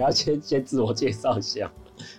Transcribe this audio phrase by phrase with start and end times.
[0.00, 1.70] 你要先先自我介绍一下，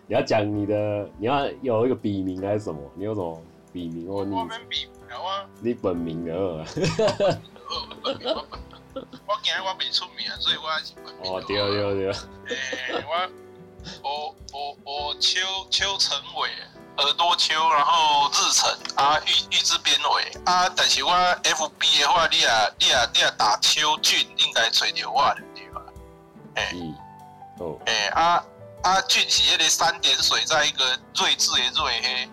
[0.05, 2.79] 你要讲你的，你要有一个笔名还是什么？
[2.93, 3.41] 你有什么
[3.73, 4.35] 笔名或你？
[4.37, 5.45] 我本名有啊。
[5.61, 6.31] 你本名的。
[9.25, 11.33] 我今日我未出名，所以我还是本名。
[11.33, 12.11] 哦，对对对。
[12.55, 13.27] 诶，我
[14.03, 14.77] 我我
[15.07, 15.39] 我邱
[15.71, 16.49] 邱成伟，
[17.03, 25.81] 耳朵邱，然后日成啊，玉玉字边尾啊，但是我 FB 的话，你啊你啊你啊打邱俊，应该找到我的对吧？
[26.57, 26.93] 诶。
[27.85, 28.43] 诶、欸，啊
[28.83, 32.29] 啊，俊奇那个三点水，在一个睿智的睿黑。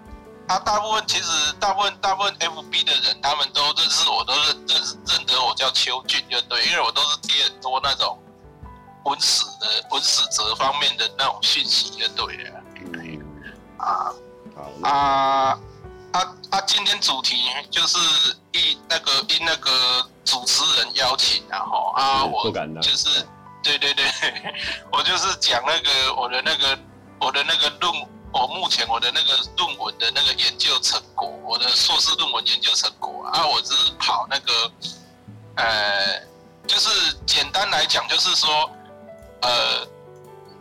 [0.49, 8.19] 啊，大部分其实大部分大部分 FB 的人，他们都认识我，都认认认得我叫邱俊，就对，因为我都是贴很多那种
[9.05, 12.61] 文史的文史哲方面的那种讯息，就对了。
[12.95, 13.21] 嗯。
[13.77, 14.11] 啊。
[14.57, 14.89] 好。
[14.89, 15.61] 啊
[16.13, 16.61] 啊啊！
[16.63, 17.37] 今天主题
[17.71, 17.99] 就是
[18.53, 22.51] 一那个因那个主持人邀请，然后啊，我
[22.81, 23.29] 就是。
[23.63, 24.07] 对对对，
[24.93, 26.79] 我就是讲那个我的那个
[27.21, 27.93] 我的那个论，
[28.33, 34.73] 我目前我的那个论文的那个研究成果，我的硕士论文研究成果啊，我只是跑那个，
[35.57, 36.21] 呃，
[36.67, 38.71] 就是简单来讲，就是说，
[39.43, 39.87] 呃，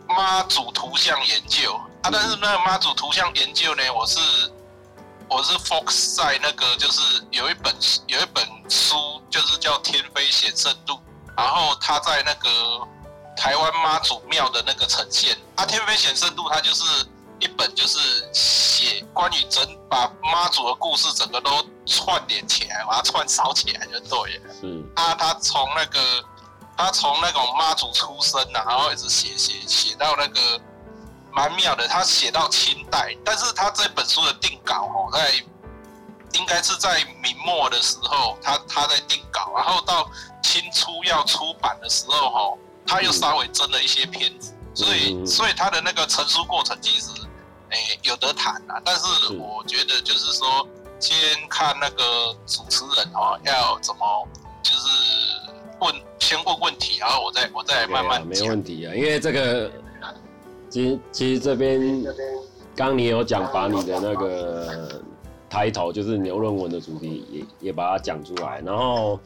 [0.08, 4.18] 妈祖图像研究啊，但是那个妈祖图像研究呢，我是
[5.28, 7.74] 我是 focus 在那个，就是有一本
[8.06, 10.94] 有一本书，就是叫《天妃显圣录》。
[11.38, 12.48] 然后他在那个
[13.36, 17.06] 台湾妈祖庙的那个呈现，他天妃显圣度，他就是
[17.38, 24.54] 一本就是写关于整把妈祖的故事，整个都串联起来，把它串烧起来就对了。
[24.62, 26.00] 嗯，啊，他从那个
[26.76, 30.60] 他从那种妈祖出生啊，然后一直写写写到那个
[31.30, 35.32] 蛮妙的，他写到清代，但是他这本书的定稿哦，在
[36.34, 40.08] 应该是在明末的时候，他他在定稿，然后到。
[40.40, 47.10] 清初要出版的时候，哈，他又稍微增了一些篇幅，所以，所以他的那个成书过程其实，
[47.68, 48.80] 诶，有得谈啊。
[48.82, 50.66] 但是我觉得就是说，
[50.98, 51.14] 先
[51.50, 54.28] 看那个主持人哦，要怎么
[54.62, 54.88] 就是
[55.80, 58.44] 问，先问问题，然后我再我再慢慢讲。
[58.44, 59.70] 没问题啊，因为这个，
[60.70, 62.02] 其实其实这边，
[62.74, 65.02] 刚你有讲把你的那个。
[65.48, 68.60] 抬头就是牛论文的主题也，也也把它讲出来。
[68.64, 69.18] 然后，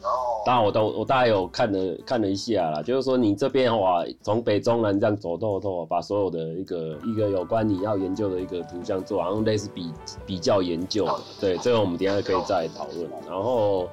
[0.45, 9.91] 当然我都我大概有看了看了一下啦，就是说你这边的话，从北中南这样走透透，把所有的一个一个有关你要研究的一个图像做，好像类似比
[10.25, 11.07] 比较研究。
[11.39, 13.09] 对，这个我们等下可以再讨论。
[13.27, 13.89] 然后，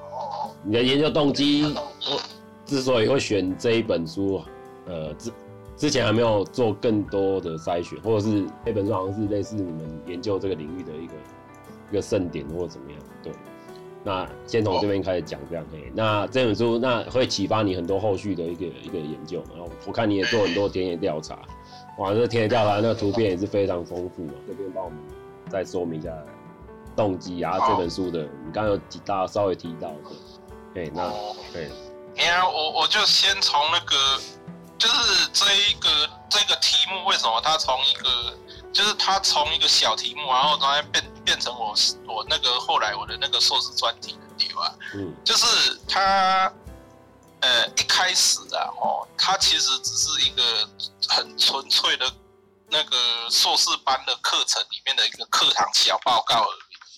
[0.63, 2.21] 你的研究动机，我
[2.65, 4.41] 之所以会选这一本书，
[4.87, 5.33] 呃，之
[5.77, 11.13] 之前还没有做更多的筛选，或者是这本书好像是类似你们研究这个领域的一个。
[11.91, 13.01] 一个盛典或者怎么样？
[13.23, 13.33] 对，
[14.05, 15.65] 那先从这边开始讲这样。
[15.73, 19.43] 嘿，那这本书那会启发你很多后续的一个一个研究。
[19.51, 21.39] 然后我看你也做很多田野调查，
[21.99, 24.35] 哇，这田野调查那个图片也是非常丰富啊。
[24.47, 24.99] 这边帮我们
[25.51, 26.11] 再说明一下
[26.95, 29.97] 动机啊，这本书的你刚刚有提到稍微提到的，
[30.73, 31.13] 对，那
[31.53, 31.69] 对。
[32.15, 33.97] 你看，我我就先从那个，
[34.79, 35.89] 就是这一个
[36.29, 38.09] 这个题目为什么它从一个。
[38.73, 41.73] 就是它从一个小题目，然后突然变变成我
[42.09, 46.53] 我那个后来我的那个硕士专题的地方，嗯，就是他
[47.41, 50.43] 呃一开始啊，哦，他其实只是一个
[51.09, 52.13] 很纯粹的
[52.69, 52.97] 那个
[53.31, 56.51] 硕士班的课程里面的一个课堂小报告而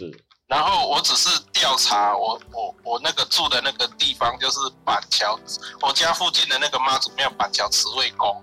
[0.07, 0.25] 已，是。
[0.47, 5.39] 然后我只是调查我我我那个住的那个地方，就是板桥，
[5.83, 8.43] 我家附近的那个妈祖庙板桥慈惠宫。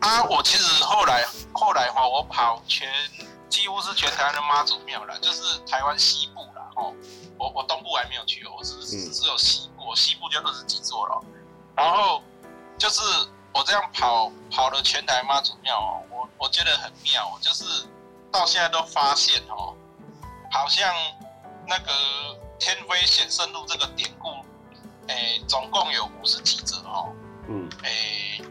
[0.00, 2.88] 啊，我其实后来后来哈，我跑全
[3.48, 6.94] 几乎是全台湾的妈祖庙了，就是台湾西部啦哦。
[7.38, 11.24] 我我东部还没有去，我只只有西部，西部就二十几座了。
[11.74, 12.22] 然后
[12.78, 13.02] 就是
[13.52, 17.64] 我这样跑跑了全台妈祖庙哦，我我觉得很妙，就是
[18.32, 19.74] 到现在都发现哦，
[20.50, 20.94] 好像
[21.66, 21.92] 那个
[22.58, 24.28] 天威显圣路这个典故，
[25.08, 27.12] 诶，总共有五十几则哦。
[27.48, 28.42] 嗯，诶。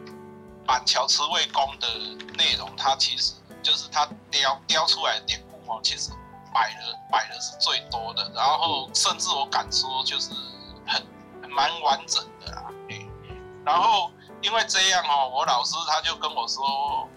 [0.67, 1.87] 板桥慈惠宫的
[2.33, 3.33] 内容，它其实
[3.65, 6.11] 就是他雕雕出来的典故哦，其实
[6.53, 6.79] 摆的
[7.11, 10.29] 摆的是最多的，然后甚至我敢说就是
[10.85, 11.03] 很
[11.49, 12.71] 蛮完整的啦。
[13.65, 14.11] 然后
[14.43, 17.09] 因为这样哦，我老师他就跟我说，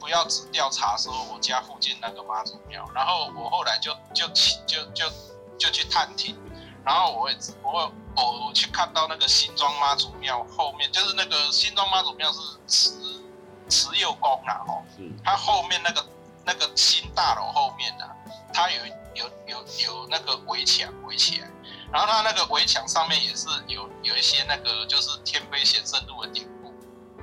[0.00, 4.26] 不要只调查说我家附近那个妈祖庙，然后我后来就就
[4.66, 5.08] 就就
[5.56, 6.36] 就去探听，
[6.84, 13.21] 然后我也我我去看到那个新庄妈祖庙后面，就是那个新庄妈祖庙是慈
[13.68, 14.82] 慈幼宫啊，哦，
[15.24, 16.04] 它后面那个
[16.44, 18.04] 那个新大楼后面呢，
[18.52, 21.48] 它有有有有那个围墙围起来，
[21.92, 26.72] 然后它那个围墙上面也是有有一些那个就是天妃显圣路的典故，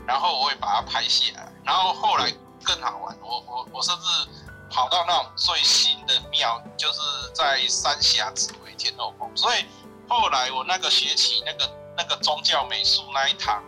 [0.06, 2.32] 然后我会把它拍下来，然后后来
[2.64, 4.30] 更好玩，我我我甚至
[4.70, 7.00] 跑到那种最新的庙，就是
[7.34, 9.30] 在三峡紫薇天后宫。
[9.36, 9.66] 所以
[10.08, 13.64] 后来我那个学期那个那个宗教美术那一堂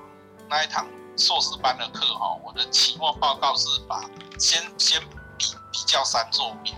[0.48, 0.86] 那一堂
[1.18, 4.10] 硕士班的课哈，我的期末报告是把
[4.40, 5.00] 先先
[5.38, 6.74] 比比较三座庙。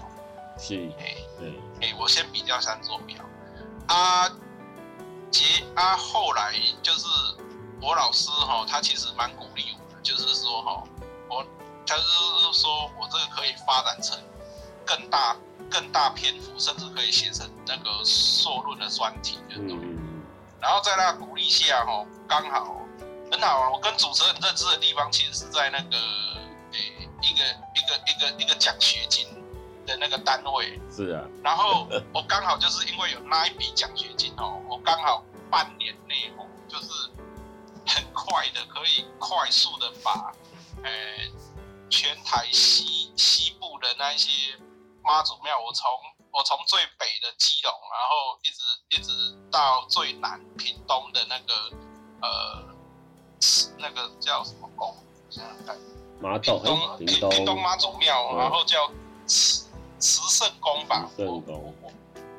[0.58, 3.18] 是，哎，对，哎，我先比较三座庙。
[3.88, 4.30] 啊，
[5.32, 7.08] 结啊，后来就是
[7.82, 10.84] 我老师哈，他其实蛮鼓励我的，就是说哈，
[11.30, 11.46] 我
[11.86, 14.18] 他就是说我这个可以发展成
[14.86, 15.36] 更大、
[15.70, 19.80] 更大篇幅，甚至可以写成那个硕论的专题的东。
[20.62, 22.78] 然后在那鼓励下哈，刚好
[23.34, 23.70] 很好啊。
[23.70, 25.98] 我跟主持人认识的地方，其实是在那个
[26.72, 27.44] 诶一个
[27.76, 29.28] 一个一个一个奖学金。
[29.86, 35.22] 的那个单位是啊，然后我刚好就是因为有那一笔奖学金哦，我刚好
[35.52, 36.88] 半年内哦，就是
[37.86, 40.32] 很快的可以快速的把，
[40.84, 40.90] 呃，
[41.90, 44.58] 全台西西部的那一些
[45.04, 45.86] 妈祖庙，我从
[46.32, 49.12] 我从最北的基隆，然后一直一直
[49.52, 51.54] 到最南屏东的那个
[52.22, 52.73] 呃，
[53.78, 54.96] 那个叫什么宫？
[55.30, 55.76] 想想看，
[56.42, 58.90] 屏东屏东妈祖庙，然后叫。
[59.26, 59.70] 慈
[60.00, 61.74] 慈圣宫吧，慈圣宫。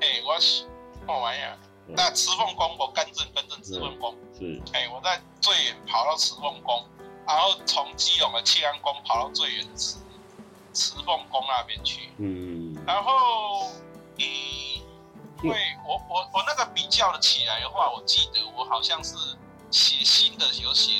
[0.02, 0.68] 哎、欸，我是什
[1.06, 1.58] 么玩意儿？
[1.86, 4.14] 那慈凤宫，我跟正跟正，慈凤宫。
[4.38, 4.60] 是。
[4.74, 6.84] 哎、欸，我在最远跑到慈凤宫，
[7.26, 9.96] 然后从基隆的庆安宫跑到最远的慈
[10.74, 12.12] 慈凤宫那边去。
[12.18, 12.76] 嗯。
[12.86, 13.70] 然后，
[14.18, 14.82] 一，
[15.42, 15.56] 因为
[15.86, 19.16] 我我我那个比较的起来的话，我记得我好像是
[19.74, 20.92] 写新的有写。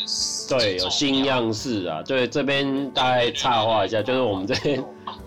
[0.49, 2.03] 对，有新样式啊。
[2.03, 4.85] 对，这边大概插话一下，就是我们这边。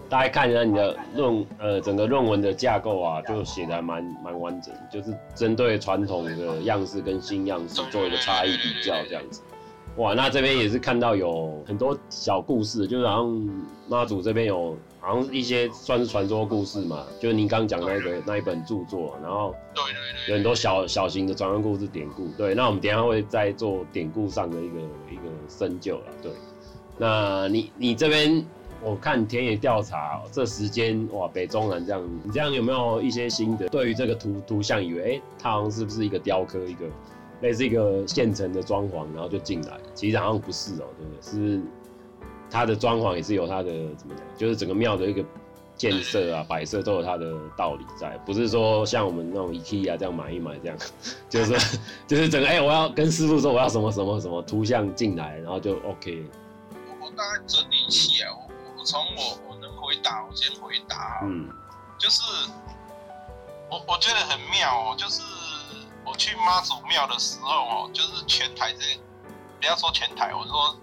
[0.10, 9.42] 大家看一下你的论，呃，整个论文的架构啊，就写的还蛮蛮完整，就是针对传统的样式跟新样式做一个差异比较这样子。
[9.98, 13.50] 哇，那这边也是看到有很多小故事，就是好像
[13.90, 19.94] 妈祖这边有好像一些算是传说故事嘛，就是您刚讲那个那一本著作，然后对对
[20.26, 22.28] 对有很多小小型的传说故事典故。
[22.38, 24.80] 对，那我们等一下会再做典故上的一个
[25.12, 26.06] 一个深究了。
[26.22, 26.32] 对，
[26.98, 28.46] 那你你这边。
[28.80, 33.68] 我看田野调查这时间哇，北中南这样，你这样有没有一些心得？
[33.70, 36.86] 对于这个图图像，以为哎、欸，它好像是不是一个雕刻，一个
[37.42, 39.80] 类似一个现成的装潢，然后就进来？
[39.96, 41.22] 其实好像不是哦、喔，对不对？
[41.24, 41.62] 是
[42.50, 44.24] 它的装潢也是有它的怎么讲？
[44.38, 45.24] 就是整个庙的一个
[45.76, 50.78] 建设啊、摆设都有它的道理在，不是说像我们那种 IKEA 这样买一买这样，
[51.30, 56.26] 就 是就是整个哎、欸，我要跟师傅说我要什么什么什么图像进来，然后就 OK。
[57.00, 58.50] 我大概整理一下哦。
[58.84, 61.20] 从我我能回答，我先回答。
[61.24, 61.50] 嗯，
[61.98, 62.22] 就是
[63.70, 65.22] 我我觉得很妙哦，就是
[66.06, 69.00] 我去妈祖庙的时候哦，就是全台这，
[69.60, 70.76] 不要说全台，我说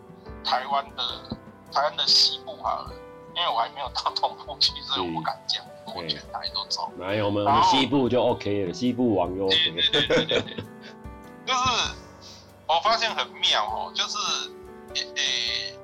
[0.45, 1.37] 台湾的
[1.73, 2.93] 台湾的西部好了，
[3.35, 6.91] 因为我还没有到东部去，所以我不敢讲，我全台都走。
[6.97, 9.73] 没有，我们西部就 OK 了，西部网友 OK。
[9.93, 10.57] 对对对对对，
[11.47, 11.95] 就是
[12.67, 14.17] 我发现很妙哦，就是
[14.95, 15.79] 诶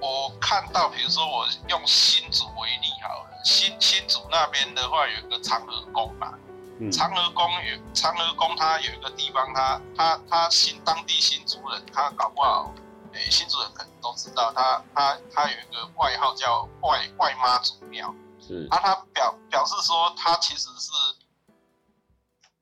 [0.00, 6.34] 我看到，比如说我用新竹为例好了，新新竹那边的话有一个长乐宫嘛，
[6.78, 12.70] 嗯、长乐宫有长乐宫，它有一个地方，它它它新当地新竹人，他搞不好，
[13.14, 20.90] 诶、欸，新竹人可能都知道，他他他有一个外号叫外外妈祖庙，是，啊，他表表示说他其实是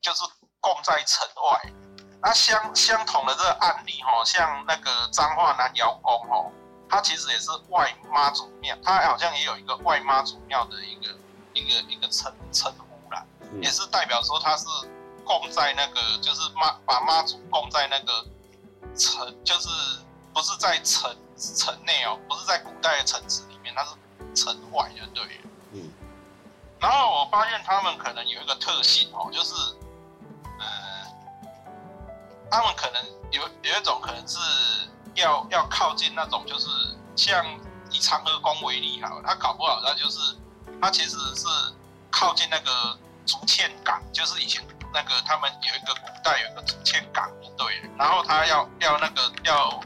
[0.01, 0.23] 就是
[0.61, 1.73] 供在城外，
[2.21, 6.53] 那相相同的这个案例哈，像那个彰化南窑宫哦。
[6.95, 11.17] 它其实也是外妈祖庙，它好像也有一个外妈祖庙的一个
[11.55, 13.25] 一个一个称称呼啦，
[13.63, 14.67] 也是代表说它是
[15.25, 18.27] 供在那个就是妈把妈祖供在那个
[18.95, 19.71] 城，就是
[20.33, 23.91] 不是在城城内哦，不是在古代的城池里面，它是
[24.35, 25.41] 城外的，对。
[25.73, 25.91] 嗯。
[26.81, 29.55] 然后我发现他们可能有一个特性哦，就是，
[30.59, 31.07] 呃，
[32.51, 34.39] 他们可能有有一种可能是。
[35.15, 36.67] 要要靠近那种，就是
[37.15, 37.45] 像
[37.91, 40.19] 以长乐宫为例哈，他搞不好他就是
[40.81, 41.47] 他其实是
[42.11, 49.79] 靠近那个竹堑港，就是以前那个他们有一个古代有一个竹堑港，对，然后他要要那个要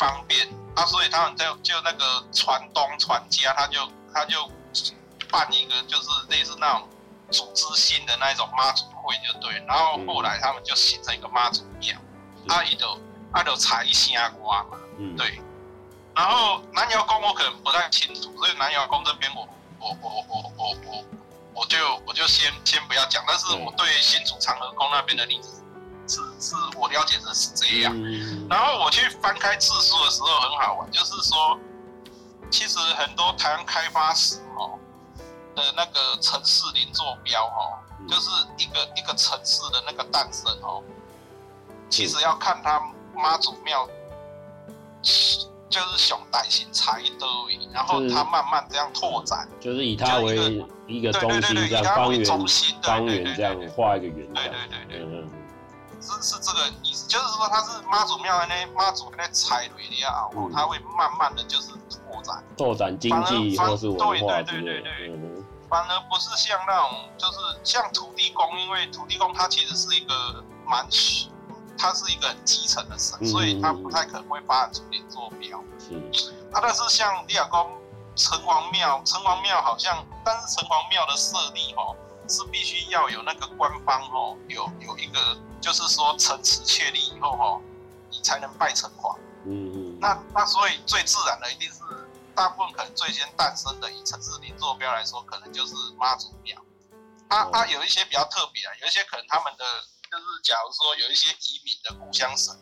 [0.00, 4.50] 方便啊，所以他们就就那个船东船家他就他就
[5.30, 6.88] 办一个就是类似那种
[7.30, 11.94] 组织新的那种妈祖会就对，然后后来他们就形成一个妈祖庙，
[12.48, 12.86] 阿姨的。
[13.32, 15.40] 他就采星瓜嘛，嗯，对。
[16.16, 21.04] 然后南瑶宫我可能不太清楚，所以南瑶宫这边我我我我我我
[21.54, 23.22] 我就我就先先不要讲。
[23.28, 25.59] 但是我对新竹长和宫那边的例子
[26.10, 27.94] 是是，我了解的是这样。
[28.48, 31.58] 然后我去翻开字书的时候很好玩，就是说，
[32.50, 34.78] 其实很多台湾开发史哦
[35.54, 40.82] 的那个城市零坐标哦，就是一个一个城市的那个诞生哦，
[41.88, 42.82] 其实要看他
[43.14, 43.88] 妈祖庙。
[45.70, 47.26] 就是熊胆型才的，
[47.72, 52.24] 然后他慢慢这样拓展，就是以它为一个中心，这样方圆
[52.82, 54.32] 方圆这样画一个圆。
[54.34, 55.29] 对对对对，嗯，
[56.00, 64.42] 是是这个意思，就是说它是妈祖庙的那妈祖那踩雷的啊，它会慢慢的就是拓展，拓展经济或是文化。
[64.42, 70.86] 对对对对对，反而不是像那种，就是像土地公，因为土地公它其实是一个蛮。
[71.82, 75.58] 它是一个很基层的神，所以它不太可能会发展出连座标。
[75.78, 77.70] 是，啊，但是像李亚公
[78.14, 81.96] 城隍庙，城隍庙好像，但是城隍庙的设立哦，
[82.30, 87.60] 是必须要有那个官方哦，有有一个，就是说城池确立以后哦，
[88.10, 89.16] 你才能拜城隍。
[89.44, 89.98] 嗯嗯。
[90.00, 91.80] 那那所以最自然的一定是，
[92.34, 96.56] 大部分可能最先诞生的以城市邻座标来说，可能就是妈祖庙。
[97.28, 99.64] 它它有一些比较特别啊，有一些可能他们的。
[100.10, 102.52] 就是假如说有一些移民的故乡神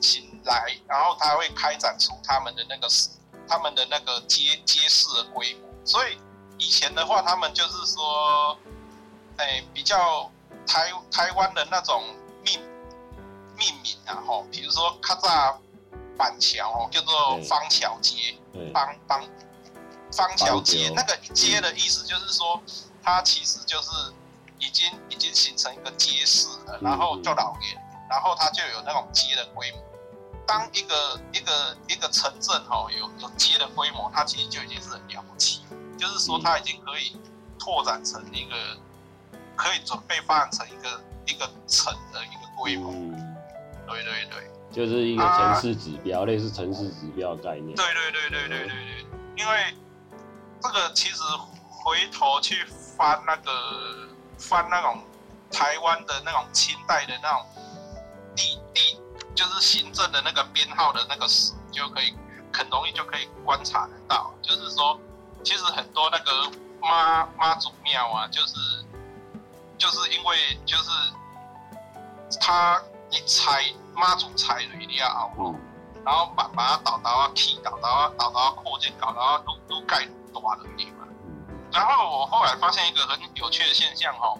[0.00, 2.86] 请来，然后他会开展出他们的那个
[3.48, 5.68] 他们的那个街街市的规模。
[5.84, 6.16] 所以
[6.56, 8.56] 以前的话，他们就是说，
[9.36, 10.30] 哎、欸，比较
[10.66, 12.02] 台台湾的那种
[12.44, 12.60] 命
[13.56, 15.58] 命名啊，吼，比如说卡扎
[16.16, 18.36] 板桥哦，叫做方桥街，
[18.72, 19.22] 方方
[20.12, 22.60] 方桥街，那个街的意思就是说，
[23.02, 23.90] 它其实就是。
[24.60, 27.76] 已经已经形成一个街市了，然后就老年，
[28.08, 29.78] 然后它就有那种街的规模。
[30.46, 35.60] 当一个一个一个城镇哦有有街的规模，它其实就已经是很了不起，
[35.98, 37.14] 就是说它已经可以
[37.58, 38.56] 拓展成一个，
[39.56, 42.92] 可以准备发展成一个一个城的一个规模。
[43.86, 47.74] 对对对，就是一个城市指标，啊、类似城市指标概念。
[47.74, 49.06] 对对对对对对对，
[49.36, 49.74] 因为
[50.60, 51.22] 这个其实
[51.68, 54.08] 回头去翻那个。
[54.36, 55.00] 翻那种
[55.50, 57.46] 台湾的那种清代的那种
[58.34, 59.00] 地地，
[59.32, 62.12] 就是行政的那个编号的那个史，就可以
[62.52, 64.34] 很容易就可以观察得到。
[64.42, 64.98] 就是说，
[65.44, 68.54] 其实很多那个妈妈祖庙啊，就是
[69.78, 70.90] 就是因为就是
[72.40, 73.64] 他一拆
[73.94, 75.54] 妈祖拆了一定要熬，
[76.04, 81.06] 然后把把它倒到啊起倒到啊倒到啊扩建搞到啊都都盖大的地方。
[81.72, 84.36] 然后我后来发现一个很有趣的现象哈，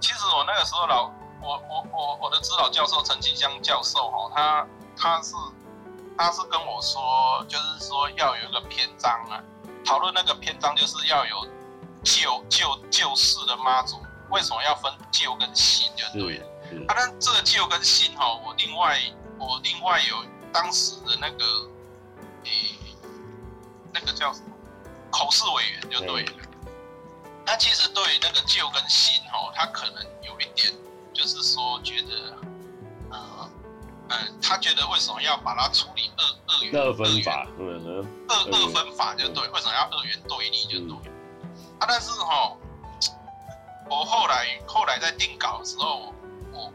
[0.00, 1.10] 其实我那个时候老
[1.42, 4.66] 我我我我的指导教授陈启香教授哈，他
[4.96, 5.34] 他是
[6.16, 9.42] 他是跟我说，就是说要有一个篇章啊，
[9.84, 11.46] 讨论那个篇章就是要有
[12.02, 13.96] 救救救世的妈祖，
[14.30, 16.46] 为什么要分旧跟新就对了。
[16.88, 18.98] 啊，但这个旧跟新哈，我另外
[19.38, 21.44] 我另外有当时的那个
[22.44, 22.78] 诶、欸、
[23.92, 24.46] 那个叫什么？
[25.10, 26.32] 口试委员就对了，
[27.46, 30.74] 他其实对那个旧跟新哦，他可能有一点，
[31.12, 32.36] 就是说觉得，
[33.10, 33.50] 呃，
[34.08, 41.12] 呃，他觉得为什么要把它处理二二元二分法，嗯二二分法就对，为什么要二元对立就对，
[41.78, 42.56] 啊，但是哈，
[43.88, 46.12] 我后来后来在定稿的时候，
[46.52, 46.72] 我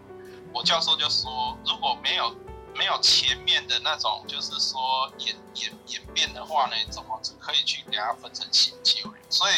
[0.53, 2.35] 我教授就说，如果没有。
[2.77, 9.01] 没有前面的那种，就是说演演演变的话呢，怎么可以去给它分成新旧？
[9.27, 9.55] 所以，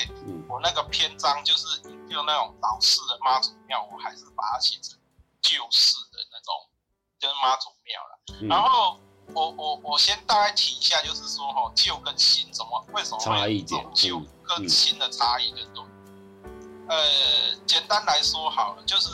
[0.48, 1.67] 我那个篇章就是
[2.08, 4.98] 用那种老式的妈祖庙，我还是把它写成
[5.41, 6.70] 旧式的那种，
[7.20, 8.48] 就是妈祖庙了。
[8.48, 8.98] 然后，
[9.36, 15.86] 我我我先大概提一下，就是说哈，旧跟新怎么为什么会有这种旧跟新的差异的多？
[16.92, 19.10] 呃，简单来说好了，就是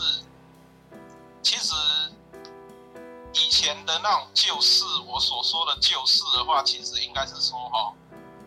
[1.43, 1.75] 其实。
[3.33, 7.93] 以前的那种旧事，我所说的旧事的话，其实应该是说哈，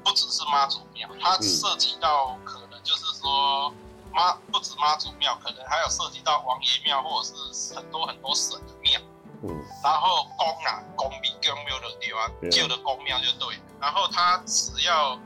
[0.03, 3.73] 不只是妈祖庙，它涉及到可能就是说
[4.13, 9.01] 妈不止妈祖庙，可能还有涉及到王爷庙或者是很多很多神的庙。
[9.45, 9.65] 嗯。
[9.85, 13.61] 然后宫啊，宫比宫庙的地方，旧的宫庙就对。
[13.81, 15.17] 然后它只要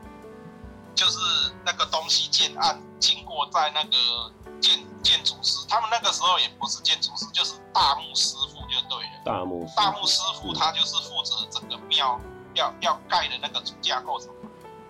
[0.95, 1.19] 就是
[1.65, 8.55] 那个东西建案经过在那个建建筑师，他们那个时候也不是建筑师，就是大木师傅。
[8.67, 10.51] 就对了，大木大木师傅。
[10.51, 12.19] 他就是负责整个庙
[12.55, 14.33] 要要盖的那个主架构什么，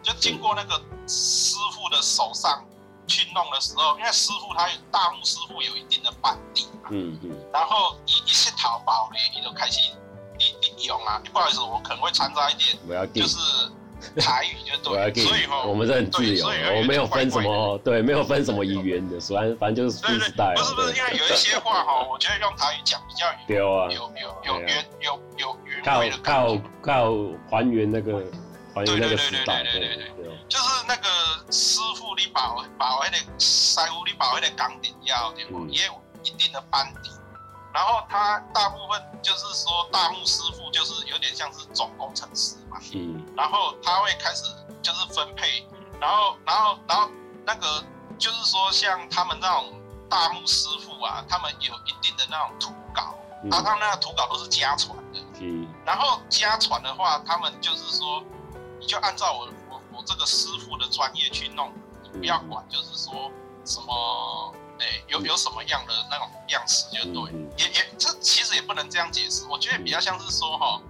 [0.02, 2.66] 就经过那个师傅的手上
[3.06, 9.80] 去弄的时候，因为师傅他有大木师傅有一定的班底嘛，嗯嗯，然后一一些淘宝呢，你就开始
[10.40, 13.38] 你你用啊，不好意思，我可能会掺杂一点，就是
[14.20, 27.14] 台语就对，所以哈，我们是很自由，我没有分什么，对，没有分什么语言的，反正反正就是对对，不是不是，因为有一些话哈，我觉得用台语讲比较有啊，有有有原有有原味的靠靠靠
[27.50, 28.24] 还原那个
[28.74, 31.08] 还原那个时代，对对对对对，就是那个
[31.52, 35.66] 师傅你把把那个师傅你把那个钢钉要对不？
[35.68, 35.94] 也有
[36.24, 37.12] 一定的班底。
[37.74, 44.44] 然后他大部分就是说大木师傅就是有点像是总工程师嘛，嗯，然后他会开始
[44.82, 45.68] 就是分配，
[46.00, 47.10] 然后然后然后
[47.46, 47.84] 那个
[48.18, 49.74] 就是说像他们那种
[50.10, 58.24] 大木师傅啊，他们有一定的那种图稿，嗯、啊，他们那个图稿都是家传的，嗯，然后家传的话，他们就是说
[58.80, 61.72] 你就按照我我我这个师傅的专业去弄，
[62.04, 63.32] 你不要管就是说
[63.64, 64.54] 什么。
[64.78, 70.82] 哎、欸，有有什么样的那种样式就对，嗯、也也这其实也不能这样解释，我觉得比较像是说哈，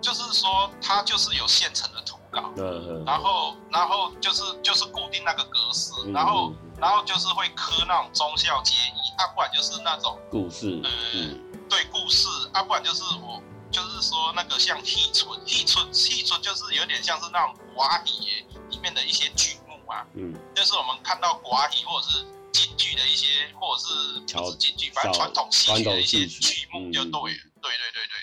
[0.00, 22.26] 就是说它就是有现成的图稿，嗯、然后然后就是就是固定那个格式，嗯、然后然后就是会刻那种忠孝节义，啊，不然就是那种故事，呃，嗯、对故事，啊，不然就是我就是说那个像戏村，戏村戏村就是有点像是那种国语里面的一些剧目啊，嗯，就是我们看到国语或者是。
[22.50, 23.26] 京剧的一些，
[23.60, 28.17] 或者是不是京剧，反正传统戏曲的一些剧目就对了，嗯、对对对对对。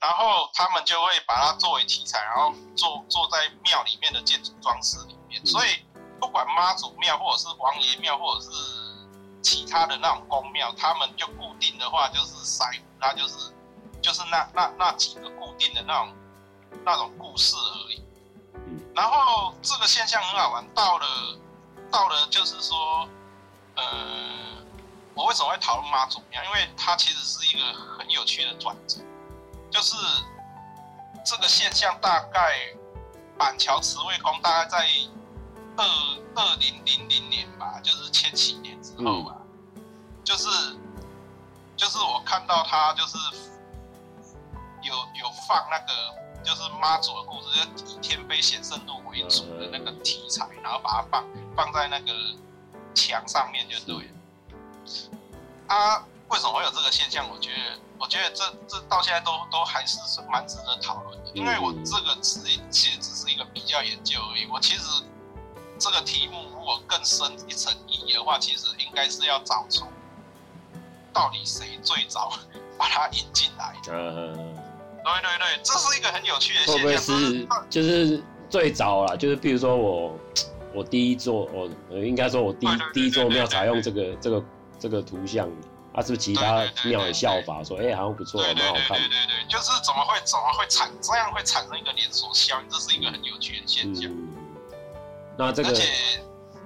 [0.00, 5.44] 然后他们就会把它作为题材，然后做做在庙里面的建筑装饰里面。
[5.44, 5.84] 所以
[6.18, 8.50] 不管妈祖庙，或者是王爷庙，或者是
[9.42, 13.54] 其他的那种宫庙，他们就固定的话就是师傅，那就是
[14.00, 16.14] 就是那那那几个固定的那种
[16.84, 18.02] 那种故事而已。
[18.94, 21.06] 然后这个现象很好玩，到了
[21.90, 23.08] 到了就是说。
[23.76, 23.82] 呃，
[25.14, 26.44] 我为什么会讨论妈祖庙？
[26.44, 28.98] 因为它其实是一个很有趣的转折，
[29.70, 29.96] 就是
[31.24, 32.56] 这个现象大概
[33.38, 34.88] 板桥慈惠宫大概在
[35.76, 35.86] 二
[36.34, 39.36] 二零零零年吧，就是千禧年之后吧，
[39.76, 39.82] 嗯、
[40.24, 40.48] 就是
[41.76, 43.16] 就是我看到他就是
[44.82, 51.24] 有有放那个就是妈祖的故事，就以天妃显圣路为主的那个题材，然后把它放
[51.56, 52.12] 放在那个。
[52.92, 54.10] 墙上面就对了。
[55.68, 57.28] 啊，为什么会有这个现象？
[57.28, 59.98] 我觉得，我觉得这这到现在都都还是
[60.30, 61.30] 蛮值得讨论的。
[61.34, 62.40] 因为我这个只
[62.70, 64.46] 其实只是一个比较研究而已。
[64.46, 64.82] 我其实
[65.78, 69.86] 这个题目如果更深一层意义的话，其实应该是要找出
[71.12, 72.32] 到底谁最早
[72.78, 73.92] 把它引进来的。
[73.92, 74.34] 嗯，
[75.04, 76.76] 对对对，这是一个很有趣的现象。
[76.76, 79.16] 会不会是就是最早啦？
[79.16, 80.16] 就是比如说我。
[80.72, 84.44] 我第一座，我应该说，我第一第一座庙采用这个这个
[84.78, 85.50] 这个图像，
[85.92, 88.98] 啊，是不是其他庙也效法说，哎、欸，好像不错，蛮好看。
[88.98, 94.10] 对对对，就是怎么会怎么会产这样会产生一个连锁效应，这是一个很有趣的现象。
[94.10, 94.28] 嗯、
[95.36, 95.84] 那这个，而且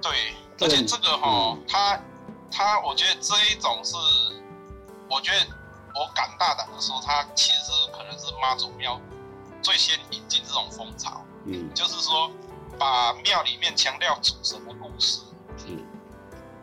[0.01, 1.99] 对，而且这个哈，它
[2.51, 3.95] 它，我觉得这一种是，
[5.09, 5.45] 我觉得
[5.95, 8.99] 我敢大胆的说，它其实可能是妈祖庙
[9.61, 11.23] 最先引进这种风潮。
[11.45, 12.31] 嗯，就是说。
[12.77, 15.21] 把庙里面强调主神的故事，
[15.65, 15.81] 嗯，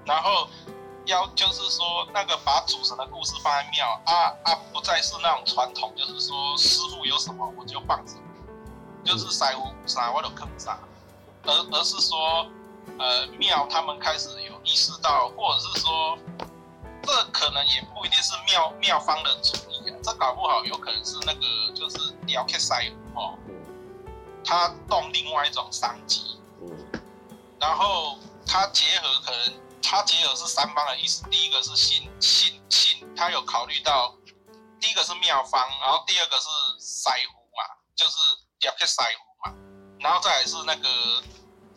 [0.04, 0.46] 然后
[1.06, 8.22] 要就是说那个把主神的故事放在庙啊啊，不再是那种传统，就是说师傅有什么我就放什么，
[9.04, 10.78] 就是师傅啥我都坑啥，
[11.44, 12.46] 而而是说
[12.98, 16.18] 呃庙他们开始有意识到，或者是说
[17.02, 22.70] 这可能也不一定是庙庙方的主意啊，这搞不好有可能是那个就是雕刻师
[23.14, 23.38] 傅哦。
[24.44, 26.36] 他动另外一种商机，
[27.60, 34.16] 然后他结合可能它结合是三方的意思，第一个是信信信，它有考虑到
[34.80, 36.48] 第一个是妙方，然后第二个是
[36.80, 37.64] 腮胡嘛，
[37.94, 38.16] 就是
[38.60, 39.56] 要给师傅嘛，
[40.00, 40.88] 然后再来是那个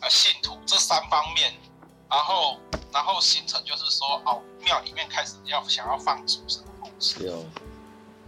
[0.01, 1.53] 呃信徒这三方面，
[2.09, 2.59] 然后
[2.93, 7.19] 然后形成就是说哦庙里面开始要想要放主神的故事，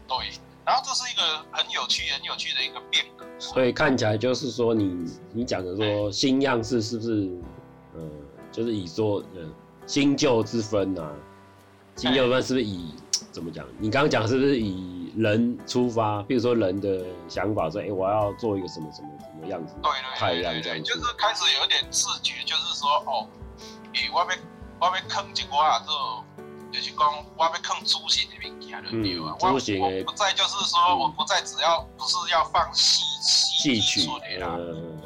[0.07, 0.31] 对。
[0.65, 7.41] 然后这是一个很有趣、很有趣的一个变革，所以看起来就是说你，你你讲的说新样式是不是，
[7.95, 8.01] 呃，
[8.51, 9.49] 就是以做呃
[9.87, 11.09] 新旧之分呐、啊？
[11.95, 12.93] 新旧之分是不是以
[13.31, 13.65] 怎么讲？
[13.79, 16.21] 你刚刚讲是不是以人出发？
[16.23, 19.73] 比如说人的想法说，哎，我要做一个什么什么什么样子？
[19.81, 23.27] 对对对对，就是开始有点自觉，就是说哦，
[23.93, 24.27] 诶，我要
[24.79, 26.23] 我要坑一个啊，就。
[26.69, 29.33] 就是讲，我要放主神的物件就对啊。
[29.39, 34.57] 我我不再就是说，我不再只要不是要放戏戏曲的啦，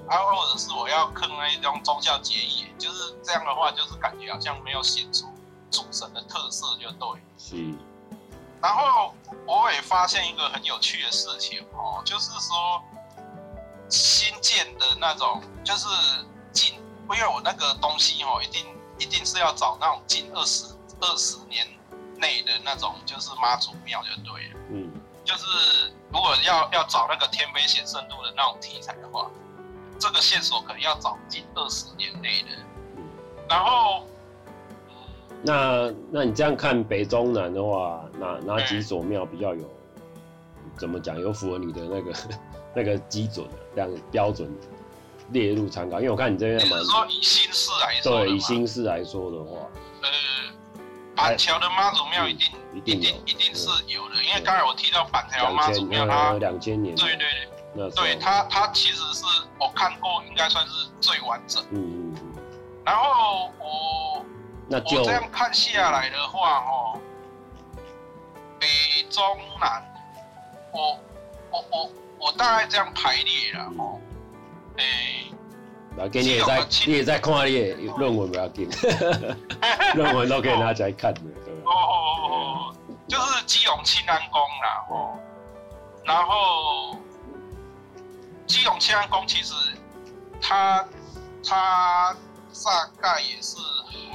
[0.08, 5.28] 啊，或者是我要坑那一种宗教节义，就是这样的话，就是感觉好像没有显出
[5.70, 7.22] 主神的特色，就对。
[7.38, 7.74] 是。
[8.62, 9.16] 然后
[9.48, 12.84] 我也发现一个很有趣的事情哦，就是说
[13.90, 15.88] 新建的那种就是
[16.52, 18.66] 近，因为我那个东西哦，一定
[19.00, 20.66] 一定是要找那种近二十
[21.00, 21.68] 二十年
[22.18, 24.60] 内的那种，就是妈祖庙就对了。
[24.70, 24.92] 嗯，
[25.26, 29.28] 就是如果要要找那个天妃显圣度的那种题材的话，
[30.02, 32.48] 这个线索可能要找近二十年内的。
[33.48, 34.08] 然后，
[35.44, 39.70] 那那你这样看北中南的话，哪哪几所庙比较有？
[40.78, 41.20] 怎么讲？
[41.20, 42.14] 有符合你的那个
[42.74, 44.50] 那个基准，这样标准
[45.30, 46.00] 列入参考。
[46.00, 49.58] 因为我看你这边蛮，你说以新市来说，对，以新市来说的话，
[50.02, 50.10] 呃，
[51.16, 57.50] 板桥的妈祖庙一定一定一定一定是有的，因为刚才我提到板桥妈祖庙，它两千年，对对对，
[57.96, 59.24] 对他，他其实是
[59.60, 61.64] 我看过，应该算是最完整。
[61.72, 62.44] 嗯嗯嗯。
[62.84, 64.26] 然后我
[64.68, 67.00] 那就我这样看下来的话，哦，
[68.60, 68.68] 北
[69.10, 69.24] 中
[69.60, 69.84] 南。
[70.74, 70.98] 我
[71.52, 74.00] 我我我大概这样排列了哦，
[74.78, 75.32] 哎、欸，
[75.98, 78.70] 老给你也在你也在看你的论文不要紧，
[79.96, 81.22] 论文都可以拿起来看的，
[81.66, 85.20] 哦哦哦，就是基隆清安宫啦，哦，
[86.06, 86.96] 然后
[88.52, 89.54] 基隆清安宫其实
[90.42, 90.86] 它
[91.44, 92.16] 它
[92.66, 93.58] 大概也是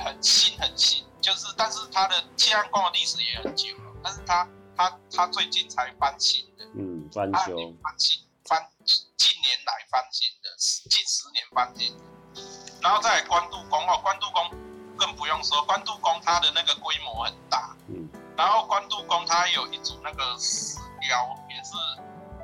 [0.04, 4.46] 很新很新，就是但是它的清安宫的历史也很久了，但是它。
[4.78, 8.62] 它它最近才翻新的，嗯，翻修，翻新翻
[9.16, 10.54] 近年来翻新的，
[10.90, 12.04] 近十年翻新的。
[12.82, 14.50] 然后再来关渡宫哦，关渡宫
[14.98, 21.72] 更不用说，关渡宫它的那个规模很大，嗯，然后关渡宫它有一组那个石雕，也是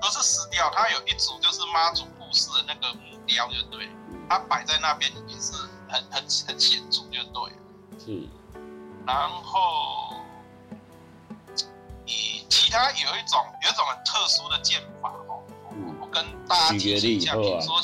[0.02, 3.88] 都是石雕，它有一组就是妈祖故事的那个木雕，就对，
[4.28, 5.52] 它摆在那边也是
[5.88, 7.52] 很很很显著，就对，
[8.04, 8.28] 是，
[9.06, 10.16] 然后。
[12.48, 17.80] 其他有一种有一种很特殊的剑法哦，嗯、我跟大家解释一下，比如说，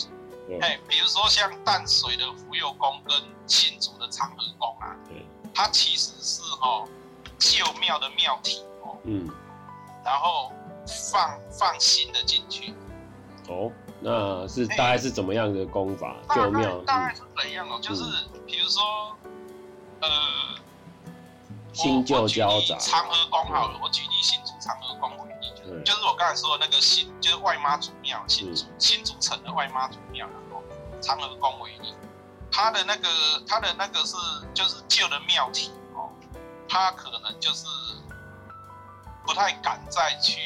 [0.61, 6.87] 哎、啊，比如说像淡水的福佑宫跟新竹的长和宫啊，对它其实是哦
[7.38, 9.26] 旧庙的庙体哦，嗯，
[10.04, 10.52] 然后
[10.88, 12.74] 放放心的进去。
[13.48, 13.70] 哦，
[14.01, 16.16] 那是大概是怎么样的功法？
[16.35, 17.79] 旧庙大概是怎样哦？
[17.79, 18.03] 嗯、就是
[18.46, 18.83] 比如说，
[20.01, 20.09] 呃。
[21.70, 22.77] 新旧交杂。
[22.79, 30.61] 长和宫好了，我举例新竹长和宫为例，就是就是我刚才说的那个新，就是外妈祖庙，新竹新竹城的外妈祖庙，然后
[31.01, 31.94] 长和宫为例，
[32.51, 33.09] 它的那个
[33.46, 34.16] 它的那个是
[34.53, 36.11] 就是旧的庙体哦，
[36.68, 37.66] 它可能就是
[39.29, 40.41] 不太敢再去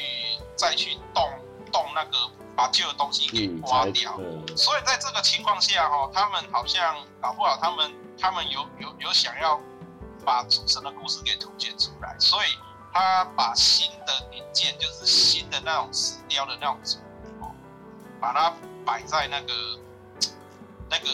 [0.57, 1.23] 再去动
[1.71, 2.17] 动那个
[2.53, 4.19] 把旧的东西给刮掉，
[4.57, 9.57] 所以在这个情况下哈，他们好像搞不好他们他们有有有想要。
[10.25, 12.57] 把主神的故事给凸显出来，所以
[12.93, 16.97] 他把新的零件，就是新的那种石雕的那种主
[17.41, 17.51] 哦，
[18.21, 18.53] 把它
[18.85, 19.53] 摆在那个
[20.89, 21.07] 那个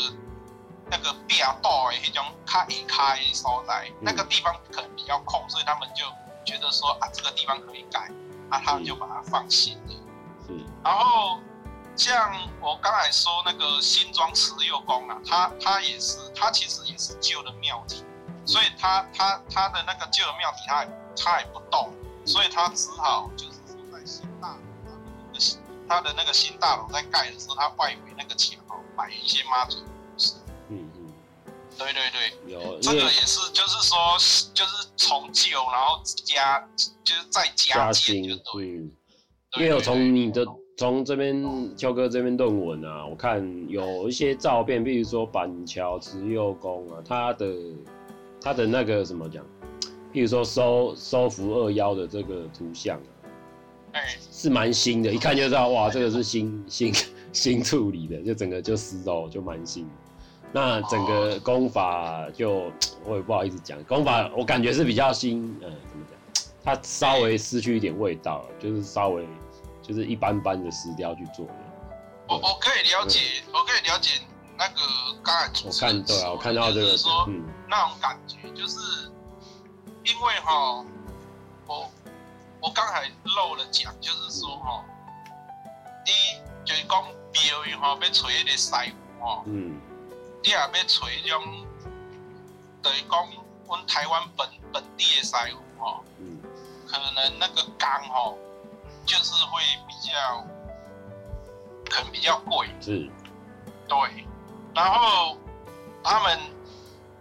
[0.91, 6.05] 那个壁道的那种卡一卡的所在，那个地方可能比较空，所以他们就
[6.49, 8.11] 觉得说啊，这个地方可以改，
[8.49, 9.93] 啊，他们就把它放新的。
[10.47, 11.39] 嗯，然后
[11.95, 18.03] 像我刚才说那个新庄慈幼宫啊，它它也是，它其实也是旧的庙体。
[18.45, 21.93] 所以他他他的那个旧的庙体，他也他也不动，
[22.25, 24.59] 所以他只好就是说在新大楼，
[25.87, 29.77] 他的那个新大楼在盖的时候，他外围那个墙哦摆一些妈祖
[31.79, 33.97] 对对对，有这个也是，就是说
[34.53, 36.59] 就是从旧然后加
[37.03, 38.65] 就是再加建就对。
[38.65, 38.91] 嗯，
[39.57, 40.45] 因为我从你的
[40.77, 41.43] 从这边
[41.75, 47.47] 秋哥这边论文啊，我看有一些照片，比如说板桥慈幼宫啊，他的。
[48.41, 49.43] 他的那个什么讲，
[50.13, 52.97] 譬如说收收服二妖的这个图像
[53.91, 53.99] 啊，
[54.31, 56.93] 是蛮新的，一看就知道哇，这个是新 新
[57.33, 59.85] 新处理的，就整个就湿哦，就蛮新。
[60.51, 62.71] 那整个功法就
[63.05, 66.43] 我也不好意思讲，功法我感觉是比较新，嗯，怎么讲？
[66.63, 69.27] 它稍微失去一点味道，就是稍微
[69.81, 71.53] 就是一般般的石雕去做的。
[72.27, 73.19] 我我可以了解，
[73.51, 74.21] 我可以了解。
[74.57, 74.81] 那个
[75.23, 77.27] 刚才我看对啊，我看到这个，说
[77.67, 78.77] 那种感觉，就是
[80.03, 80.85] 因为哈，
[81.65, 81.89] 我
[82.59, 84.83] 我刚才漏了讲，就是说哈，
[86.05, 89.79] 第一就是讲庙宇哈要吹一个师傅哈，嗯，
[90.41, 91.67] 你也要找一种，
[92.81, 93.27] 等于讲
[93.67, 96.41] 我们台湾本本地的师傅哦，嗯，
[96.87, 98.35] 可能那个钢哦，
[99.05, 100.43] 就是会比较，
[101.89, 103.09] 可能比较贵，是，
[103.87, 104.25] 对。
[104.73, 105.37] 然后
[106.03, 106.39] 他们，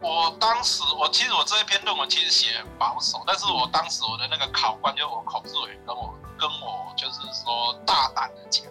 [0.00, 8.64] 我当时我其实我这一篇论文其实写很保守，但是我当时我的那个考官就我考试委跟我跟我就是说大胆的讲，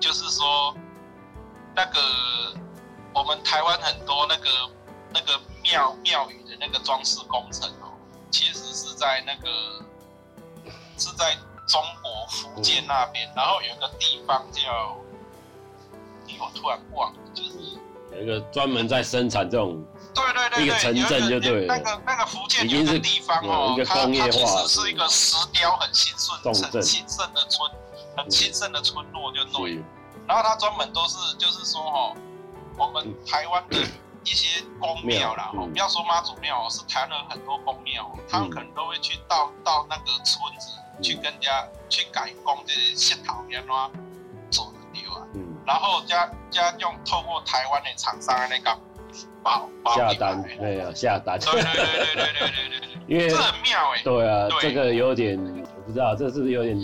[0.00, 0.74] 就是说，
[1.74, 2.00] 那个
[3.18, 4.48] 我们台湾很多那个
[5.12, 7.90] 那个庙庙宇的那个装饰工程哦，
[8.30, 9.50] 其实是在那个
[10.96, 14.96] 是在中国福建那边，嗯、然后有一个地方叫，
[16.38, 17.50] 我突然忘了，就是
[18.12, 19.84] 有一个专门在生产这种。
[20.14, 21.76] 对对对对，一个城镇就对了。
[21.76, 27.70] 那个那个福建有个地方哦，它它其实是一个石雕很兴盛、很兴盛的村，
[28.16, 29.84] 很兴盛的村落就对了。
[30.26, 32.14] 然后它专门都是就是说哈，
[32.78, 33.76] 我们台湾的
[34.24, 40.70] 一些公庙啦，哈，不要说妈祖庙，是台湾的很多公庙，他们可能都会去到到那个村子
[41.02, 43.90] 去跟人家去改工这些石头边喏
[44.50, 45.26] 做的对啊。
[45.34, 45.56] 嗯。
[45.66, 48.78] 然后加加用透过台湾的厂商来搞。
[49.94, 51.38] 下单，对呀，下单。
[51.40, 54.02] 对对对对对对对对，因为这很妙哎。
[54.04, 56.76] 对啊，这个有点，我不知道，这是不是有点？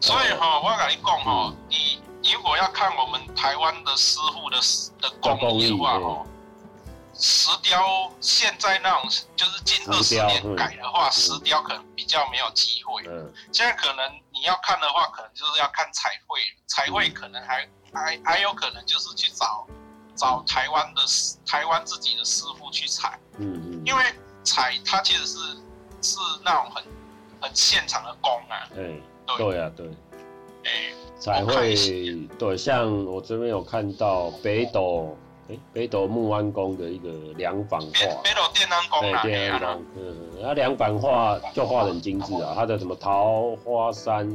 [0.00, 2.00] 所以哈，我跟你讲哈，你你
[2.32, 4.58] 如果要看我们台湾的师傅的
[5.00, 6.26] 的工艺的话哦，
[7.14, 13.02] 石雕现在那种就是近二十年改的话，石雕可能比较没有机会。
[13.06, 13.32] 嗯。
[13.52, 19.66] 现在可能你要看的话，可能就是要看彩绘，彩绘可能还还还有可能就是去找。
[20.16, 21.00] 找台湾的
[21.46, 24.04] 台湾自己的师傅去采，嗯嗯，因为
[24.44, 25.38] 采它其实是
[26.02, 26.84] 是那种很
[27.40, 29.02] 很现场的工啊，对。
[29.38, 29.88] 对啊对，
[30.70, 31.74] 哎，彩绘
[32.38, 35.16] 对，像我这边有看到北斗
[35.48, 44.30] 哎北斗木安宫的一个两版画，北斗电安宫啊，电安宫，嗯，它两版画就画得很精致啊，它的什么桃花山。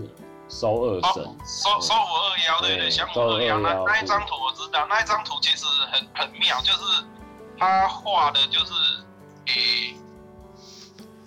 [0.47, 3.59] 收二神，收收五二幺，对对，降五二幺。
[3.59, 7.03] 那那一张图我知道，那一张图其实很很妙，就是
[7.57, 8.71] 他画的，就是
[9.47, 9.95] 诶，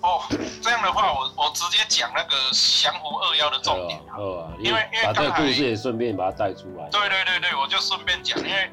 [0.01, 0.23] 哦，
[0.63, 6.89] 这样的话，我我直接讲那个降服二幺的重点啊，因为因为这个故事也顺便把它带出来。
[6.91, 8.71] 对对对对，我就顺便讲，因为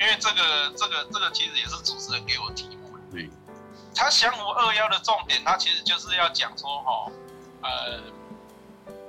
[0.00, 3.02] 因为这个这个这个其实也是主持人给我题目的。
[3.10, 3.30] 对，
[3.94, 7.12] 他降服二幺的重点，他其实就是要讲说哈，
[7.62, 8.00] 呃。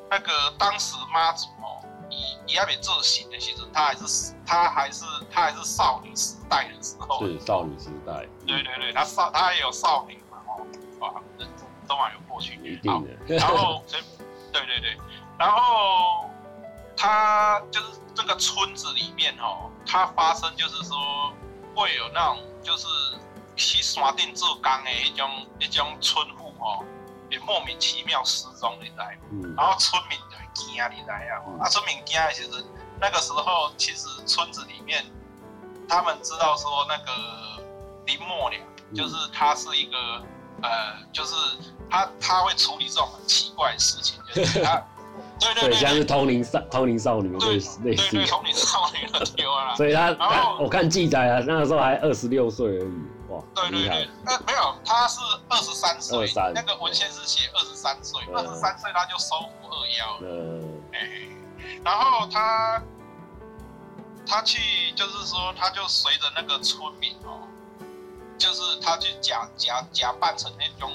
[0.10, 8.26] 那个当时妈祖哦，以以阿美这行的，其实他还是他还是他还是少女时代的时候，是少女时代。
[8.48, 10.18] 对对对，他少他也有少女
[11.00, 11.22] 嘛哦，哇，
[11.88, 13.36] 都还有过去一定的。
[13.38, 13.84] 然后，
[14.52, 14.98] 对对对，
[15.38, 16.30] 然后
[16.96, 21.32] 他就是这个村子里面哦，他发生就是说
[21.76, 22.88] 会有那种就是
[23.56, 26.84] 去山顶做工的一种一种村户哦。
[27.30, 29.04] 也莫名其妙失踪，你知道？
[29.32, 31.44] 嗯，然后村民就惊，你知道啊？
[31.46, 32.66] 嗯、啊，村民惊，其实
[33.02, 35.04] 那个时候，其实村子里面，
[35.90, 37.62] 他们知道说那个
[38.06, 38.62] 林默娘，
[38.96, 40.24] 就是他是一个，
[40.62, 40.70] 呃，
[41.12, 41.36] 就是
[41.90, 44.84] 他他会处理这种很奇怪的事情，就是他，
[45.40, 49.76] 对对对，像是通灵少通灵少女，对，类似通灵少女的丢啊。
[49.78, 50.16] 所以他，
[50.60, 52.94] 我看记载啊，那个时候还二十六岁而已。
[53.30, 61.00] 哇，对对对，呃，没有，他是二十三岁，那个文献是写二十三岁，二十三岁他就收服二妖了，嗯，哎，
[61.84, 62.82] 然后他
[64.26, 67.47] 他去，就是说，他就随着那个村民哦，
[68.38, 70.92] 就是他去假假假扮成那种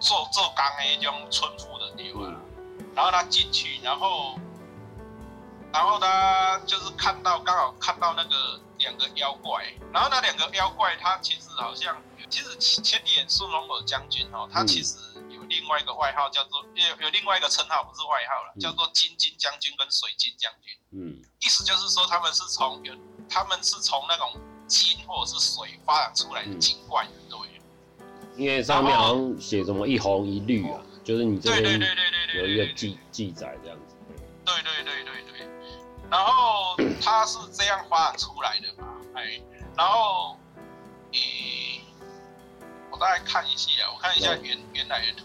[0.00, 2.36] 做做工的那种村妇的女儿，
[2.94, 4.38] 然后他进去，然后
[5.72, 8.60] 然后他就是看到刚好看到那个。
[8.78, 14.94] 两个妖怪，然后那两个妖怪，他其实好像，其实千里眼孙龙耳将军哦，他其实
[15.30, 20.72] 有另外一个外号叫做，有有另外一个称号，不是外号了，叫做金金将军跟水晶将军。
[20.92, 22.94] 嗯，意思就是说他们是从有，
[23.28, 24.32] 他们是从那种
[24.68, 27.38] 金或者是水发展出来的精怪，对。
[28.36, 31.80] 因为上面好像写什么一红一绿啊，就是你这边
[32.36, 33.96] 有一个记记载这样子。
[34.44, 35.48] 对对对对对。
[36.08, 38.94] 然后 它是这样发展出来的嘛？
[39.16, 39.42] 哎，
[39.76, 40.36] 然后，
[41.10, 41.80] 你，
[42.92, 45.24] 我大概看一下，我看一下原原来的图，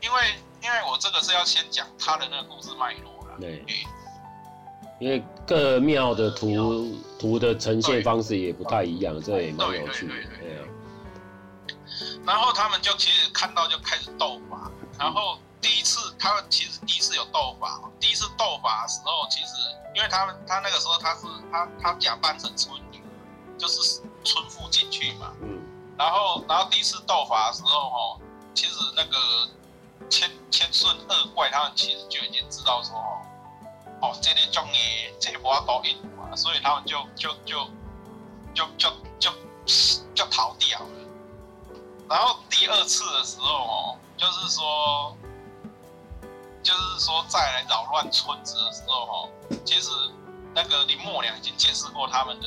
[0.00, 3.34] 因为因为我这个是要先讲它的那个故事脉络啊。
[3.40, 3.64] 对，
[5.02, 10.14] 因为各庙的图图的呈现方式也不太一样，这也蛮有趣的。
[10.40, 10.62] 对啊。
[12.24, 15.38] 然后他们就其实看到就开始斗法，然后。
[15.62, 17.80] 第一次，他们其实第一次有斗法。
[18.00, 19.54] 第一次斗法的时候，其实
[19.94, 21.20] 因为他们他那个时候他是
[21.52, 23.00] 他他假扮成村女，
[23.56, 25.32] 就是村妇进去嘛。
[25.40, 25.62] 嗯。
[25.96, 28.20] 然后然后第一次斗法的时候，哦，
[28.52, 29.16] 其实那个
[30.10, 33.22] 千千顺二怪他们其实就已经知道说，哦，
[34.22, 37.68] 这里中耶，这波多印嘛，所以他们就就就
[38.54, 39.32] 就就就
[40.14, 40.86] 就逃掉了。
[42.08, 45.16] 然后第二次的时候，哦，就是说。
[46.64, 49.28] 就是说再来扰乱村子的时候哦，
[49.64, 49.90] 其实
[50.54, 52.46] 那个林默娘已经见识过他们的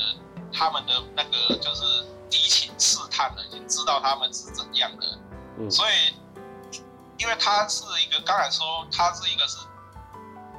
[0.53, 1.83] 他们的那个就是
[2.29, 5.19] 敌情试探了，已经知道他们是怎样的，
[5.59, 6.15] 嗯、所以
[7.17, 9.57] 因为他是一个刚才说他是一个是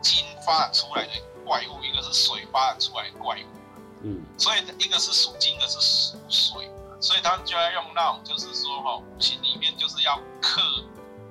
[0.00, 1.10] 金发展出来的
[1.44, 3.46] 怪物，一个是水发展出来的怪物，
[4.02, 6.70] 嗯，所以一个是属金，一个是属水。
[6.98, 10.62] 所以他们就要用那种，就是说哈，五行里面就是要克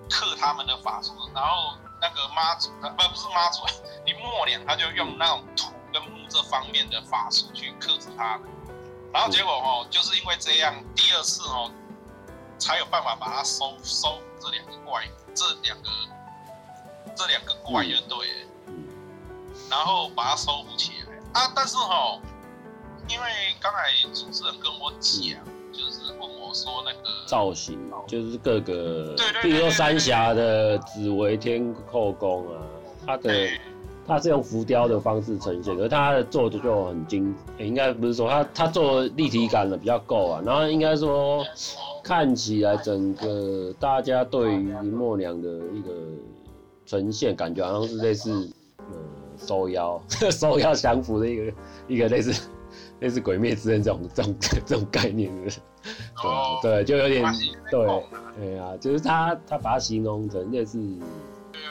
[0.07, 3.65] 克他们的法术，然后那个妈祖，不不是妈祖，
[4.05, 8.47] 你默娘他就用那种土跟木这方面的法术去克制他们，
[9.11, 11.71] 然后结果哦，就是因为这样，第二次哦，
[12.59, 15.89] 才有办法把它收收服这两个怪，这两个
[17.15, 18.47] 这两个怪乐队，
[19.69, 22.19] 然后把它收服起来啊，但是哈，
[23.09, 23.25] 因为
[23.59, 23.79] 刚才
[24.13, 25.37] 主持人跟我讲。
[25.77, 32.63] 就是问我说那个造型，就是各个，比如说三峡的紫薇天后宫啊，
[33.05, 33.49] 它的
[34.07, 41.45] 它是用浮雕的方式呈现，可是它的做的就很精，欸、应该不是说它它做立体感的比较够啊，然后应该说
[42.01, 45.91] 看起来整个大家对于林默娘的一个
[46.85, 48.47] 呈现，感觉好像是类似呃
[49.37, 51.53] 收妖收妖降服的一个
[51.87, 52.49] 一个类似。
[53.01, 55.53] 类似《鬼灭之刃》这种这种这种概念对
[56.61, 57.25] 对，就有点
[57.69, 58.03] 对，
[58.37, 60.79] 对啊，就是他他把它形容成类似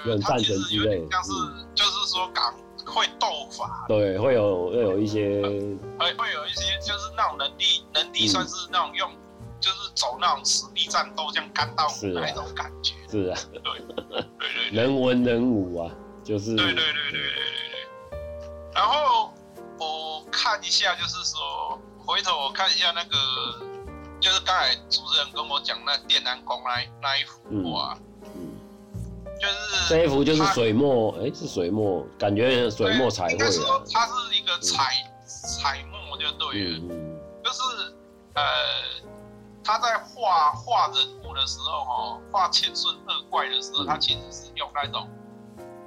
[0.07, 1.31] 有点战神之类，像是
[1.75, 5.41] 就是说港会斗法，对，会有会有一些
[5.99, 9.17] 会会有一些就是那种能力能力算是那种用、嗯、
[9.61, 14.25] 就是走那种实力战斗，像干道武那种感觉，是啊，对对对，
[14.73, 15.91] 能文人武啊，
[16.25, 17.31] 就是对对对对对对
[17.71, 18.19] 对，
[18.75, 19.33] 然后。
[19.77, 23.17] 我看一下，就是说，回头我看一下那个，
[24.21, 27.41] 就是刚才主持人跟我讲那电南宫那那一幅
[27.73, 28.55] 画，嗯，
[29.41, 37.61] 就是这一幅就是水墨，哎、欸，是水墨，感觉水墨彩绘，应该说它是一个彩、嗯、彩墨就对了，嗯、就是
[38.35, 38.43] 呃，
[39.65, 45.09] 他在画画人物的时候，哈，画千顺二怪的时候，他、嗯、其实是用那种。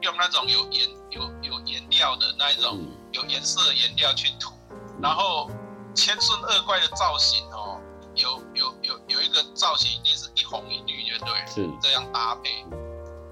[0.07, 2.79] 用那种有颜有有颜料的那一种
[3.11, 4.53] 有颜色的颜料去涂，
[5.01, 5.51] 然后
[5.93, 7.77] 千顺二怪的造型哦，
[8.15, 11.69] 有有有有一个造型一定是一红一绿，就对，是。
[11.81, 12.65] 这样搭配。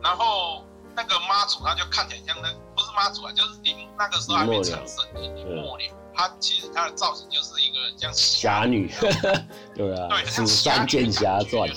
[0.03, 2.51] 然后那个妈祖，他就看起来像那
[2.95, 8.87] 妈祖啊，就是林那个时候还没成神的林默娘，他其实她的造型就是一个像侠女，
[9.75, 11.69] 对啊，对，像《三剑侠传》。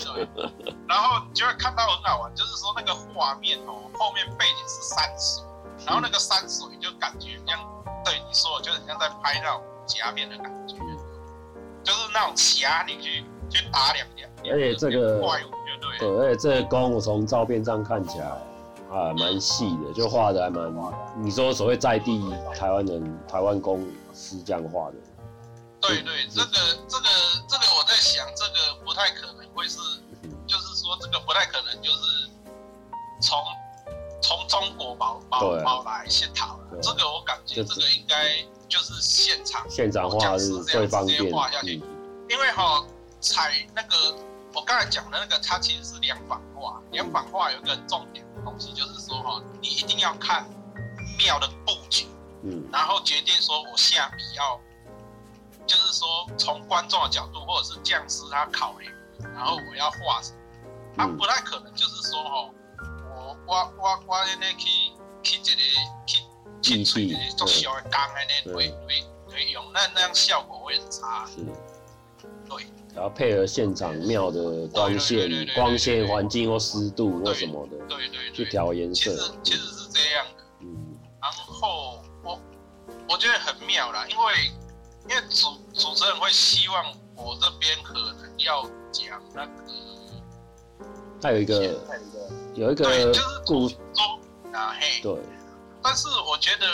[0.89, 5.45] 然后你就会看到很好玩，就是说那个画面哦，后面背景是山水，
[5.85, 7.59] 然后那个山水就感觉像，
[8.05, 10.77] 对你说，就很像在拍那种假面的感觉，
[11.85, 18.27] 就是那种侠女去去打两两，而且这个怪物就对，对，而且这个宫我从照片上看起来
[18.91, 20.73] 啊，蛮细的，就画的还蛮，
[21.17, 22.23] 你说所谓在地
[22.55, 24.97] 台湾人台湾公司这样画的，
[25.81, 26.53] 对对，这个
[26.89, 27.09] 这个
[27.49, 29.79] 这个我在想，这个不太可能会是。
[30.49, 32.31] 就是说，这个不太可能，就是
[33.21, 33.39] 从
[34.23, 36.79] 从中国宝宝宝来现讨了。
[36.83, 38.35] 这个我感觉，这个应该
[38.67, 41.31] 就是现场现场画是最方便。
[41.31, 41.83] 画下去，
[42.31, 42.83] 因为哈
[43.21, 44.17] 彩那个
[44.55, 46.81] 我刚才讲的那个，它其实是两版画。
[46.93, 50.49] 两版画有一个很重点的东西，就是说哈，你一定要看
[51.19, 52.07] 庙的布局，
[52.43, 54.59] 嗯，然后决定说我下笔要，
[55.67, 58.89] 就是说从观众的角度，或者是匠师他考虑。
[59.35, 60.39] 然后我要画什么？
[60.97, 62.51] 他不太可能，就是说哈，
[63.15, 64.69] 我我我我那去
[65.23, 65.61] 去这个
[66.07, 66.23] 去
[66.63, 71.27] 去吹这个做小的钢的那会会会用，那那样效果会很差。
[71.27, 71.45] 是，
[72.49, 72.67] 对。
[72.95, 79.11] 然后配合现场庙的光线、光线环境或湿度或什么的，对对，去调颜色。
[79.11, 80.45] 其实其实是这样的。
[80.61, 80.97] 嗯。
[81.21, 82.41] 然后我
[83.09, 84.25] 我觉得很妙啦，因为
[85.09, 86.85] 因为主主持人会希望
[87.17, 88.69] 我这边可能要。
[88.91, 89.53] 讲那个，
[91.23, 91.63] 还有一个，
[92.55, 93.77] 有一个，对，就是古说
[94.51, 95.15] 啊嘿，对。
[95.83, 96.67] 但是我觉得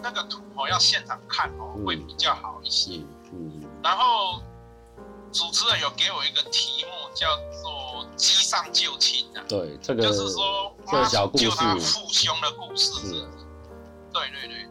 [0.00, 3.02] 那个图哦，要现场看哦，会比较好一些。
[3.32, 3.60] 嗯。
[3.82, 4.40] 然后
[5.32, 9.40] 主持人有给我一个题目，叫做“机上救亲”的。
[9.48, 12.92] 对，这个就是说妈祖救他父兄的故事。
[13.06, 13.12] 是。
[14.12, 14.66] 对对对，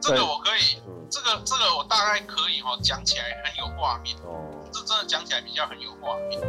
[0.00, 0.80] 这个我可以，
[1.10, 4.16] 这个这个我大概可以哦，讲起来很有画面。
[4.18, 4.48] 哦。
[4.72, 6.40] 这真的讲起来比较很有画面。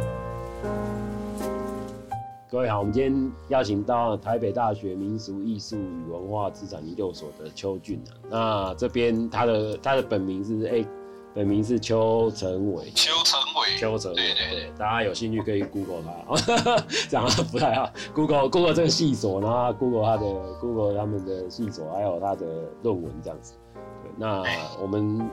[2.48, 8.14] 各位好，我们今天邀请到台北大学民俗艺术与文化资产研究所的邱俊啊。
[8.30, 10.86] 那这边他的他的本名是哎
[11.34, 12.90] 本名是邱成伟。
[12.94, 13.78] 邱成伟。
[13.78, 14.16] 邱成伟。
[14.16, 17.90] 对对对，大家有兴趣可以 Google 他， 这样不太好。
[18.14, 20.26] Google Google 这个系所，然后 Google 他的
[20.60, 22.46] Google 他们的系所，还有他的
[22.82, 23.54] 论文这样子。
[24.02, 24.42] 对，那
[24.80, 25.30] 我们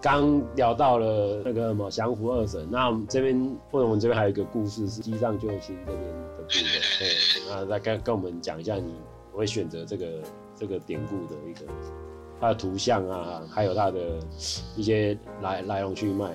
[0.00, 6.02] 刚聊到了那个什么降服二神，那这边或者我们这边还有一个故事是姬上救星这边
[6.36, 6.64] 的部分。
[6.98, 7.08] 对，
[7.48, 8.92] 那再跟跟我们讲一下，你
[9.32, 10.06] 会选择这个
[10.56, 11.72] 这个典故的一个。
[12.44, 13.98] 它的图像啊，还有它的
[14.76, 16.26] 一些来来龙去脉，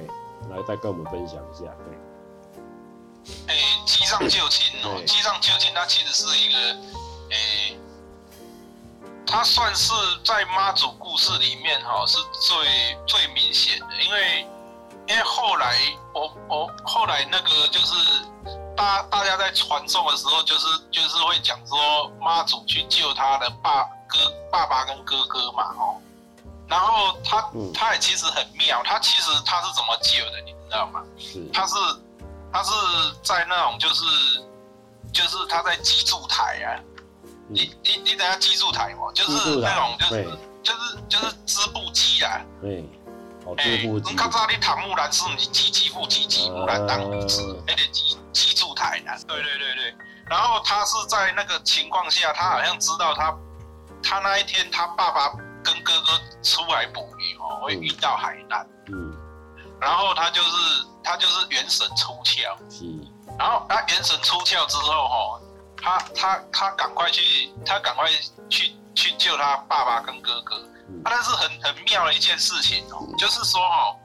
[0.50, 1.66] 来再跟我们分享一下。
[1.86, 6.58] 对，哎、欸，姬上救亲哦，机上救亲，它其实是一个，
[7.30, 7.78] 哎、欸，
[9.24, 9.94] 它算是
[10.26, 14.48] 在妈祖故事里面哈，是最最明显的，因为
[15.10, 15.78] 因为后来
[16.16, 17.94] 我我后来那个就是
[18.76, 23.88] 大大家在传颂的时候，就是就是会讲说妈祖去救他的爸。
[24.12, 24.18] 哥
[24.52, 25.99] 爸爸跟哥哥嘛，哦，
[26.70, 31.04] 然后他他也其实很妙，他其实他是怎么救的，你知道吗？
[31.18, 31.76] 是，他是
[32.54, 32.72] 他是
[33.24, 34.04] 在那种就是
[35.12, 36.78] 就是他在基柱台啊，
[37.48, 42.88] 你你你等下基筑台嘛，就是那种就是就是就是织布机啊，对，
[43.46, 44.12] 哦织布机。
[44.12, 49.96] 你看木兰是你基基布基基木兰当舞子，那个基基筑台啊，对对对对，
[50.28, 53.36] 然后他是在那个情况下，他好像知道他。
[54.02, 58.68] 他那一天，他爸爸跟哥哥出来捕鱼哦，会遇到海难。
[58.88, 59.14] 嗯。
[59.80, 60.50] 然后他就是
[61.04, 62.56] 他就是元神出窍。
[62.82, 63.06] 嗯。
[63.38, 65.42] 然后他元神出窍之后哦，
[65.82, 68.10] 他他他赶快去，他赶快
[68.50, 70.56] 去去救他爸爸跟哥哥。
[70.88, 71.02] 嗯。
[71.04, 73.96] 但是很很妙的一件事情哦，就是说哦，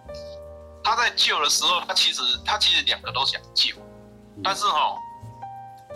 [0.82, 3.74] 他在救的时候，他其实他其实两个都想救，
[4.42, 4.96] 但是哦，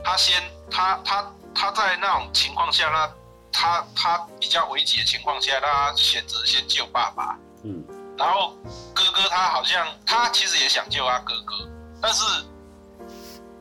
[0.05, 3.11] 他先他他他在那种情况下那。
[3.53, 7.37] 他他比较危急的情况下，他选择先救爸爸。
[7.65, 7.85] 嗯，
[8.17, 8.55] 然后
[8.95, 11.55] 哥哥他好像他其实也想救他哥哥，
[12.01, 12.25] 但是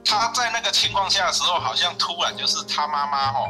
[0.05, 3.47] 他在那个情况下的时候，好像突然就是他妈妈哦，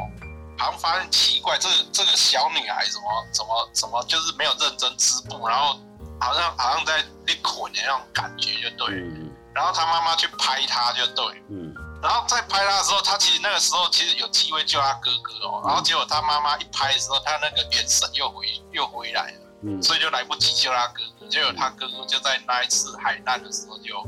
[0.56, 5.78] 好像发现奇怪，这个这个小女孩怎么怎么怎么就是没有认真织布，然后
[6.20, 8.94] 好像好像在被捆的那种感觉就对。
[8.94, 11.42] 嗯，然后他妈妈去拍他就对。
[11.50, 11.67] 嗯。
[12.00, 24.06] 然后在拍他的时候，他其实那个时候其实有机会救他哥哥哦，然后结果他妈妈一拍的时候，他那个眼神又回又回来了，嗯，所以就来不及救他哥哥，结果他哥哥就在那一次海难的时候就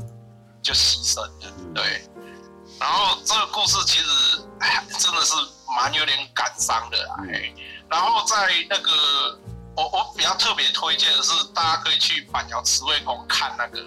[0.61, 2.07] 就牺牲了，对。
[2.79, 5.35] 然后这个故事其实哎真的是
[5.75, 7.53] 蛮有点感伤的哎。
[7.89, 8.35] 然后在
[8.69, 9.37] 那个
[9.75, 13.83] 我我比较特别推荐的是，大家可以去板桥慈惠宫看那个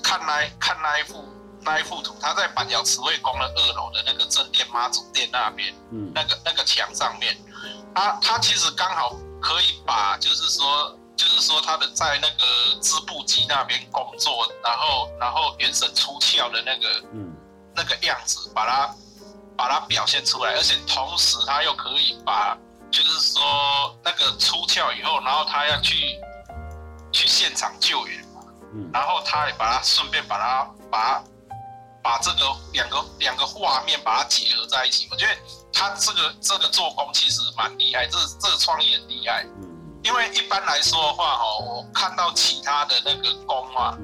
[0.00, 1.28] 看那看那一幅。
[1.62, 7.36] 那一幅图，他在板桥慈惠宫的二楼的那个正殿妈祖殿那边，嗯，那个那个墙上面，
[7.94, 17.30] 他他其实刚好可以把，就是说，就是说他的在那个织布机那边工作，然后然后元神出窍的那个，嗯，
[17.74, 18.94] 那个样子，把它
[19.56, 22.56] 把它表现出来，而且同时他又可以把，
[22.90, 26.18] 就是说那个出窍以后，然后他要去
[27.12, 28.40] 去现场救援嘛，
[28.72, 31.24] 嗯，然后他也把它顺便把它把它。
[32.02, 35.34] 把这个两个两个画面把它结合在一起，我觉得
[35.72, 39.46] 他这个这个做工其实蛮厉害，这这个创意很厉害。
[40.02, 43.94] 因为一般来说的话，哦，我看到其他的那个工啊，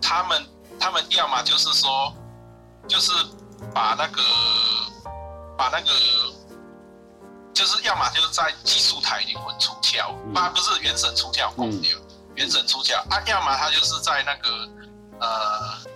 [0.00, 0.48] 他们
[0.78, 2.14] 他们要么就是说，
[2.86, 3.12] 就是
[3.74, 4.22] 把那个
[5.58, 5.92] 把那个，
[7.52, 11.82] 就是要么就是在技术台灵魂出窍，啊不是原神出窍，嗯，
[12.36, 14.68] 元神出窍啊，要么他就是在那个
[15.18, 15.90] 呃。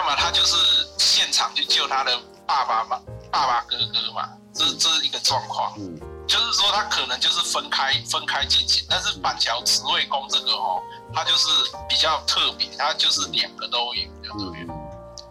[0.00, 0.56] 要么他就是
[0.96, 2.98] 现场去救他的爸爸嘛，
[3.30, 5.74] 爸爸哥哥嘛，这是这是一个状况。
[5.76, 10.80] 嗯，就是说他可能就是分开分开进行，但是板桥慈惠宫这个哦，
[11.12, 11.48] 他就是
[11.86, 14.66] 比较特别，他就是两个都有，嗯，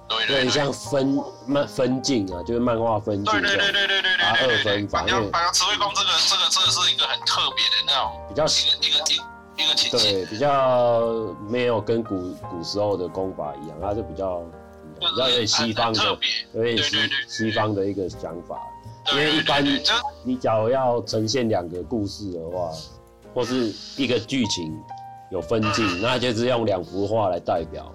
[0.07, 5.01] 对对对，像分漫分镜啊，就是漫画分镜，对对对对对对对，二分法。
[5.31, 9.21] 板桥慈惠宫这个这个这个是一个很特别的那种比较一个一个一。
[9.61, 11.01] 一个情对，比较
[11.49, 14.41] 没有跟古古时候的功法一样，它是比较
[14.99, 16.17] 比较有点西方的，
[16.53, 18.59] 有点西西方的一个想法。
[19.11, 19.65] 因为一般
[20.23, 22.71] 你假如要呈现两个故事的话，
[23.33, 24.71] 或是一个剧情
[25.31, 27.91] 有分镜，那就是用两幅画来代表。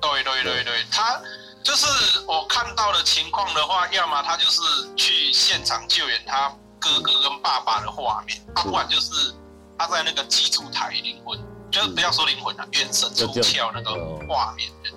[0.00, 1.20] 对对对对，他
[1.62, 4.60] 就是我看到的情况的话，要么他就是
[4.94, 9.34] 去现场救援他哥哥跟爸爸的画面，他不管就是。
[9.76, 11.36] 他在那个基础台灵魂，
[11.68, 13.90] 就是不要说灵魂了，元神出窍那个
[14.28, 14.93] 画面，对，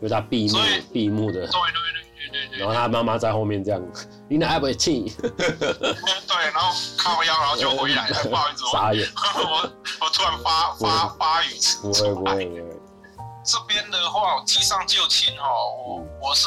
[0.00, 0.58] 因为他闭目
[0.92, 3.80] 闭目的，对对对对对，然后他妈妈在后面这样
[4.28, 5.14] 你哪还不会气？
[5.20, 9.06] 对，然后靠腰，然后就回来了， 不好意思，傻眼。
[9.36, 9.70] 我
[10.00, 12.64] 我突然发发发语词不会不会不会。
[13.44, 16.46] 这边的话，机上就寝哦，我我是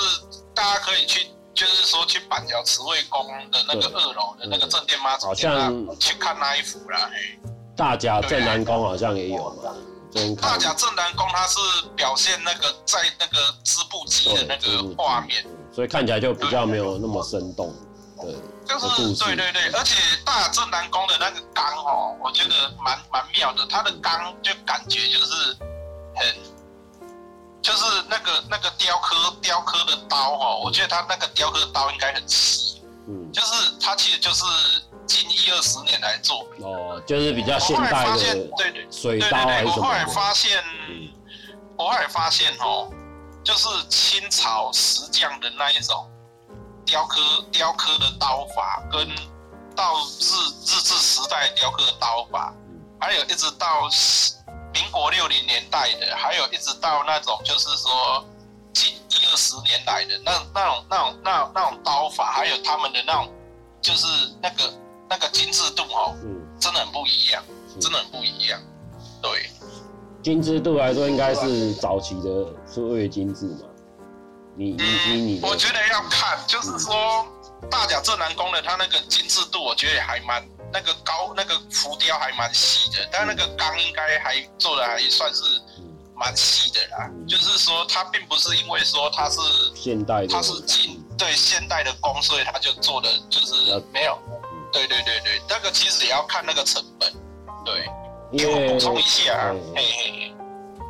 [0.54, 7.10] 大家可以去，就是说去板桥慈惠宫的那个二楼的那个正殿妈祖，好像去看那一幅啦。
[7.76, 9.74] 大甲镇南宫好像也有嘛。
[10.42, 11.60] 大甲镇南宫它是
[11.96, 17.74] 表现那个在那个织布机的那个画面，所以看起来就比较没有那么生动。
[18.22, 18.36] 对，
[18.66, 25.58] 就是对对对，而且大甲镇澜宫的那个缸哦，我觉得蛮蛮妙的，它的缸就感觉就是
[26.16, 26.54] 很。
[27.64, 34.44] 就是那个那个雕刻雕刻的刀哦，我觉得它那个雕刻的刀应该很细，嗯，就是它其实就是
[35.06, 39.78] 近一二十年来做哦，就是比较现代的，对对水刀还是什么？
[39.78, 40.64] 我后来发现，
[41.78, 42.90] 我后来发现哦，
[43.44, 46.10] 就是清朝石匠的那一种
[46.86, 49.08] 雕刻雕刻的刀法，跟
[49.76, 50.34] 到日
[50.66, 52.54] 日治时代雕刻的刀法，
[53.00, 53.90] 还有一直到。
[54.76, 58.26] 民国六零年代的，还有一直到那种就是说
[58.74, 63.32] 近一二十年来的那那种那种那那种刀法，还有他们的那种
[63.84, 64.08] 就是
[64.42, 64.74] 那个
[65.10, 67.44] 那个精致度哦，嗯，真的很不一样，
[67.80, 68.62] 真的很不一样。
[69.22, 69.50] 对，
[70.22, 73.68] 精致度来说，应该是早期的最精致嘛。
[74.56, 77.26] 你你你你，我觉得要看，就是说
[77.72, 80.44] 大甲镇南宫的它那个精致度，我觉得也还蛮。
[80.76, 85.44] 那个高那个浮雕还蛮细的，但那个钢应该还做的还算是
[86.16, 87.08] 蛮细的啦。
[87.12, 89.40] 嗯、就是说，它并不是因为说它是
[89.76, 93.54] 现代的，它是近对现代的工，所以它就做的就是
[93.94, 94.18] 没有。
[94.74, 97.14] 对对对对，那个其实也要看那个成本。
[97.64, 97.88] 对，
[98.38, 100.36] 给我补充一下，嘿嘿嘿，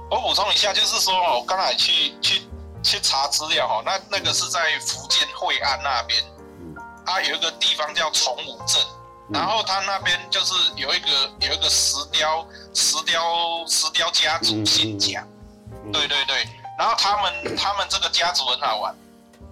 [0.09, 2.41] 我补充一下，就是说我刚才去去
[2.81, 6.23] 去查资料哈，那那个是在福建惠安那边，
[7.05, 8.81] 它有一个地方叫崇武镇。
[9.29, 11.07] 然后他那边就是有一个
[11.39, 15.25] 有一个石雕石雕石雕家族姓蒋，
[15.93, 16.45] 对对对。
[16.77, 18.93] 然后他们他们这个家族很好玩，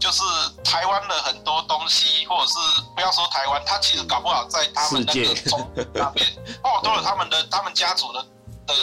[0.01, 0.23] 就是
[0.63, 2.57] 台湾的很多东西，或者是
[2.95, 6.27] 不要说台湾，他其实搞不好在他们那个中那边
[6.63, 8.21] 哦，都有他们的他们家族的
[8.65, 8.73] 的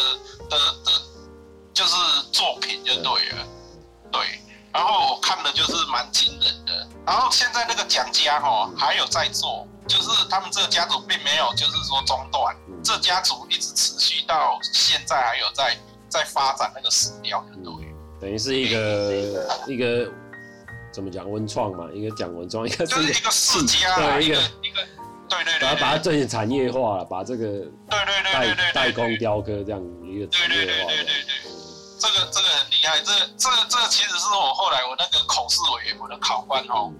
[0.49, 0.93] 的的，
[1.75, 1.97] 就是
[2.33, 3.47] 作品就对了，
[4.13, 4.23] 对。
[4.71, 6.87] 然后我看的就是蛮惊人的。
[7.05, 9.67] 然后现在那个蒋家哈还有在做。
[9.89, 15.75] 就是他们这个家族并没有，就是说中断，嗯、这家族一直持续到现在，还有在
[16.11, 17.73] 在发展那个石雕，对，
[18.21, 19.15] 等于是一个
[19.67, 20.13] 一个
[20.99, 24.85] 怎么讲文创嘛，一个讲文创，一个是一个世家，对一个一个
[25.29, 27.71] 对对对，把它把它做成产业化了，把这个对
[28.05, 31.35] 对对对对代工雕刻这样一个产业化，对对对对对，
[32.01, 36.93] 这个这个很厉害，这这这个其实是我后来我那个口试委员，我的考官哦。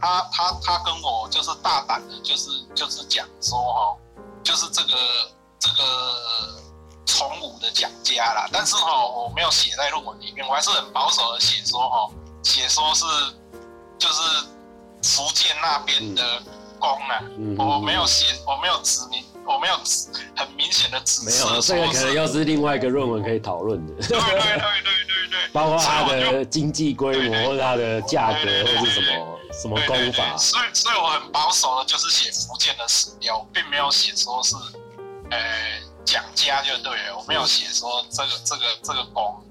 [0.00, 3.96] 他他他跟我就是大胆的，就是就是讲说哈，
[4.42, 4.96] 就是这个
[5.58, 5.84] 这个
[7.04, 12.10] 崇武的讲家啦，但是哈我没有写在论文里面，我还是很保守的写说哈，
[12.42, 13.04] 写说是
[14.02, 14.46] 就是
[15.04, 16.42] 福建那边的
[16.80, 17.22] 宫啊，
[17.56, 21.44] 我没有写，我没有指明，我没有指很明显的指示。
[21.46, 23.94] 没有，这个可能又是另外一个论文可以讨论的。
[23.94, 24.58] 对对对对
[25.06, 29.28] 对对，包括它的经济规模或者它的价格或是什么。
[29.52, 30.34] 什么功法？
[30.38, 34.56] 所以，所以我很保守的，就是写福建的史料，并没有写说是，
[35.30, 35.38] 呃，
[36.06, 39.44] 蒋家就对了，我没有写说这个这个这个功。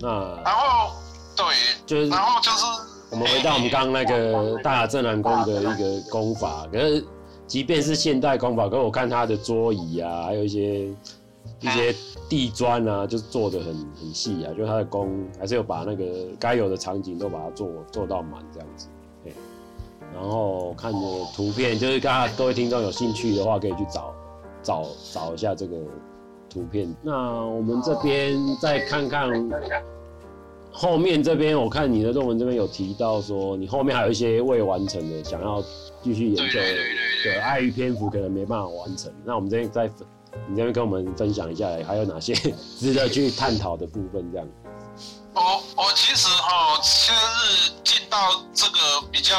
[0.00, 0.90] 那然后
[1.36, 1.46] 对，
[1.86, 2.64] 就是然后就是
[3.10, 7.04] 我们回到我们刚刚那个大甲镇澜宫的一个功法，可是
[7.46, 10.86] 即便是现代功法，可是我看他的桌椅啊，还有一些
[11.60, 11.94] 一些
[12.28, 16.04] 地砖啊，就做的很很细啊，就他的功还是有把那个
[16.38, 18.88] 该有的场景都把它做做到满这样子。
[20.14, 20.98] 然后看的
[21.34, 24.14] 图片，就是大家各位听众有兴趣的话，可以去找
[24.62, 25.76] 找找一下这个
[26.48, 26.94] 图片。
[27.02, 29.28] 那我们这边再看看
[30.76, 35.64] 后面这边，我看你的论文这边有提到说，你后面还有一些未完成的，想要
[36.02, 36.66] 继续研究的，
[37.24, 39.10] 对，碍于篇幅可能没办法完成。
[39.24, 39.86] 那我们这边再
[40.46, 42.34] 你这边跟我们分享一下，还有哪些
[42.78, 44.30] 值得去探讨的部分？
[44.30, 44.46] 这样。
[45.32, 48.18] 我我其实哈，现在是进到
[48.52, 48.78] 这个
[49.10, 49.34] 比较。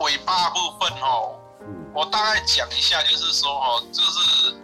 [0.00, 1.38] 尾巴部分哦，
[1.94, 4.54] 我大概讲一下，就是说哦，就是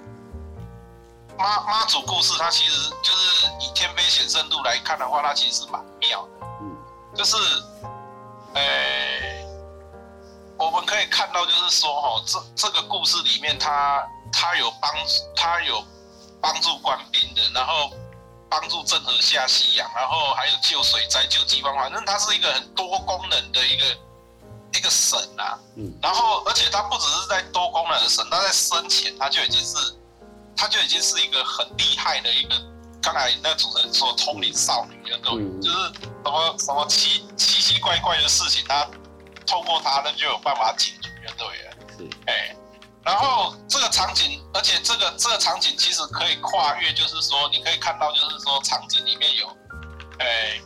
[1.40, 6.46] 妈妈祖故事，它其实就是以天妃显圣度来看的话，它其实是蛮妙的。
[6.60, 6.76] 嗯，
[7.16, 7.36] 就是，
[8.54, 8.62] 呃，
[10.58, 14.92] 我们可以看到，就是说哦，这这个故事里面，它它有帮
[15.34, 15.82] 它有
[16.42, 17.90] 帮助官兵的，然后
[18.50, 23.86] 帮助郑和下西洋，然后还有救水灾、救饥荒，反正它是一个很多功能的一个。
[24.72, 29.76] 一个神啊，嗯，然后而且他不只是在多功能的神，他在生前他就已经是，
[30.60, 32.54] 他就已经是一个很厉害的一个，
[33.00, 35.76] 刚才那主持人说通灵少女，对，嗯、就是
[36.22, 38.86] 什么什么奇奇奇怪怪的事情，他
[39.46, 41.46] 透过他呢就有办法解决，就对。
[41.46, 42.56] 了，是，哎、欸，
[43.02, 49.46] 然后这个场景，而且这个这个场景其实可以跨越，就是说你可以看到，就是说场景里面有，
[50.18, 50.62] 哎、欸。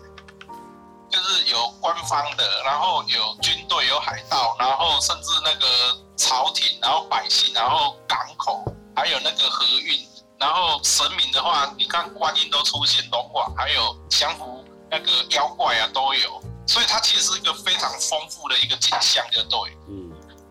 [1.11, 8.65] 就是有官方的，然后有军队，有海盗，然后甚至那个朝廷，然后百姓，然后港口，
[8.95, 10.07] 还有那个河运，
[10.39, 19.59] 然后神明的话，你看观音都出现，龙王，还有降服那个妖怪啊都有，所以它其实是一个非常丰富的一个景象，就对。
[19.89, 20.11] 嗯。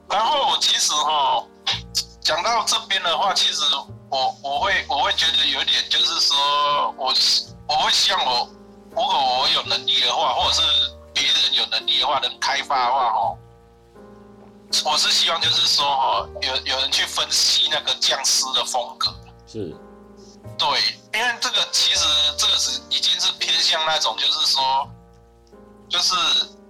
[0.09, 1.43] 然后其实哈，
[2.21, 3.63] 讲到这边的话，其实
[4.09, 6.37] 我我会我会觉得有点，就是说
[6.97, 7.13] 我
[7.67, 8.49] 我会希望我。
[8.95, 10.61] 如果我有能力的话，或者是
[11.15, 13.35] 别人有能力的话，能开发的话，哦，
[14.85, 19.13] 我是希望就是说，哈，有有人去分析那个匠师的风格。
[19.47, 19.75] 是。
[20.57, 20.67] 对，
[21.13, 22.05] 因为这个其实
[22.37, 24.87] 这个是已经是偏向那种，就是说，
[25.89, 26.15] 就是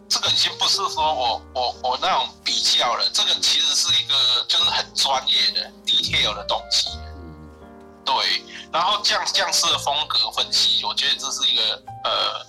[0.07, 4.15] 这个已经不是说我我我那种比较了，这个其实是一个
[4.47, 6.89] 就是很专业的 detail 的东西。
[8.05, 12.45] 对，然后匠匠师的风格分析，我觉得这是一个呃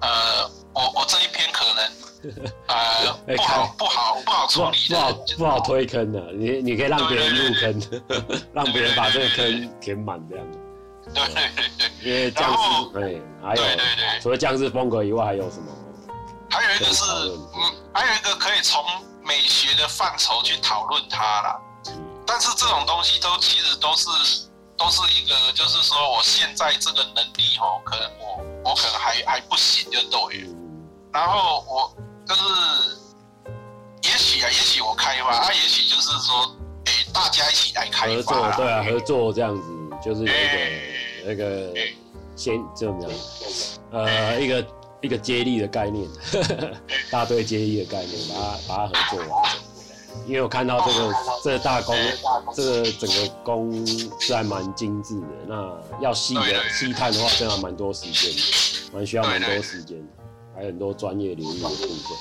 [0.00, 1.84] 呃，我我这一篇可能
[2.66, 8.02] 呃 不好不好不好处理的，不好不好推坑的，你你可以让别人入坑，
[8.52, 10.58] 让别人把这个坑填满这样子。
[11.14, 15.66] 对对对对，因为僵尸，对，还有对对对，除了僵尸风格以外，还有什么？
[16.50, 18.82] 还有一个是嗯，还有一个可以从
[19.22, 21.60] 美学的范畴去讨论它啦。
[22.26, 24.08] 但是这种东西都其实都是。
[24.76, 30.48] 都是一个，就是说，我现在这个能力哦，可能我我可能还还不行，就对了。
[31.14, 31.96] 然后我
[32.26, 32.42] 就是，
[34.02, 36.56] 也许啊，也许我开发，啊，也许就是说，
[36.86, 38.14] 哎，大家一起来开发。
[38.16, 39.62] 合作，对啊，合作这样子，
[40.04, 40.58] 就是有一个
[41.24, 41.72] 那个
[42.34, 43.10] 先怎么样，
[43.92, 44.66] 呃，一个
[45.02, 46.10] 一个接力的概念，
[47.12, 49.60] 大队接力的概念，把它把它合作完成。
[50.26, 51.96] 因为我看到这个这个大工，
[52.56, 53.86] 这个整个工
[54.18, 55.26] 是还蛮精致的。
[55.46, 59.96] 那要细的细探的话，真的蛮多时间的，蛮需要蛮多时间，
[60.54, 62.18] 还有很多专业领域的部分。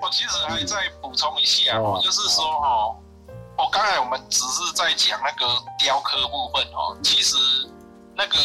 [0.00, 2.96] 我其实还再补充一下，嗯、就是说哈，
[3.56, 5.46] 我刚才我们只是在讲那个
[5.78, 7.36] 雕刻部分哦，其实
[8.16, 8.38] 那个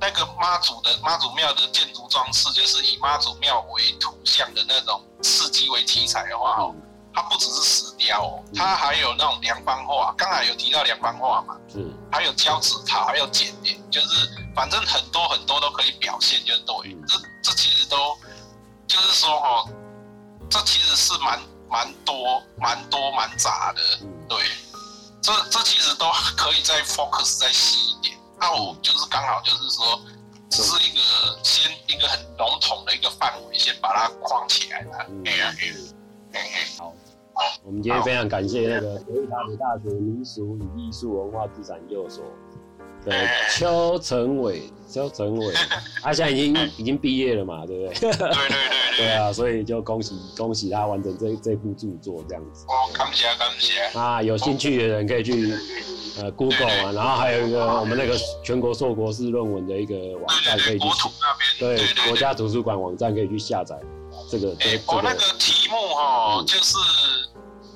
[0.00, 6.82] 那个妈祖的妈祖庙的建筑装饰，就是以妈祖庙为图像的那种刺激为题材的话，嗯
[7.14, 16.96] 它不只是石雕哦，它还有那种梁方画，刚才有提到梁方画嘛，是，还有交趾塔，还有剪黏，就是反正很多很多都可以表现，就对。
[17.06, 18.16] 这这其实都
[18.86, 19.68] 就是说哦，
[20.50, 23.80] 这其实是蛮蛮多蛮多蛮杂的，
[24.28, 24.38] 对。
[25.22, 26.06] 这这其实都
[26.36, 28.18] 可以再 focus 再细一点。
[28.40, 30.00] 那我就是刚好就是说，
[30.50, 31.00] 只是一个
[31.44, 35.06] 先一个很笼统的一个范围，先把它框起来了。
[35.24, 35.54] 哎呀
[36.32, 36.92] 哎，好。
[37.62, 42.24] 我们今天非常感谢那个国立台北大学民俗与艺术文化资产研究所
[43.04, 43.12] 的
[43.56, 45.54] 邱成伟，邱成伟，
[46.02, 48.00] 他现在已经已经毕业了嘛，对不对？
[48.00, 48.38] 对对对
[48.96, 52.64] 对啊，所以就恭喜恭喜他完成这这部著作这样子。
[52.68, 53.98] 哦，感谢感谢。
[53.98, 55.54] 啊，有兴趣的人可以去
[56.20, 61.08] 呃 Google 啊，然后还有一个我们那个全国硕博士论文的一个网站可以去，
[61.58, 63.76] 对国家图书馆网站可以去下载。
[64.30, 66.76] 这个，这个、我那个题目哈、哦，就是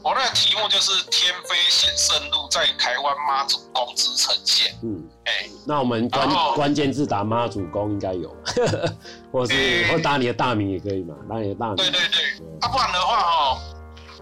[0.07, 4.73] 我那个题目就是“天妃显圣路在台湾妈祖宫之呈现”。
[4.85, 8.33] 嗯，哎，那我们关关键字打妈祖宫应该有，
[9.33, 11.75] 或是或打你的大名也可以嘛，打你的大名。
[11.75, 12.23] 对对对，
[12.61, 13.59] 啊，不然的话哦，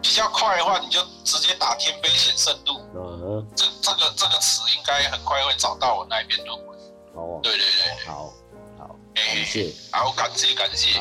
[0.01, 2.81] 比较快的话，你就直接打“天妃显圣路”。
[2.97, 6.79] 嗯，这这个这个词应该很快会找到我那边论文。
[7.13, 8.33] 哦，对对对，好，
[8.79, 10.99] 好，感谢，好，感谢感谢。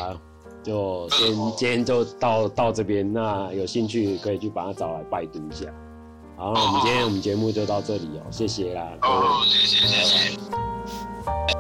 [0.64, 5.66] 就先今天就到到这边，那有兴趣可以去把它找来拜读一下。
[6.36, 11.53] 好，那我们今天我们节目就到这里哦，谢谢啦，哦，谢谢谢谢。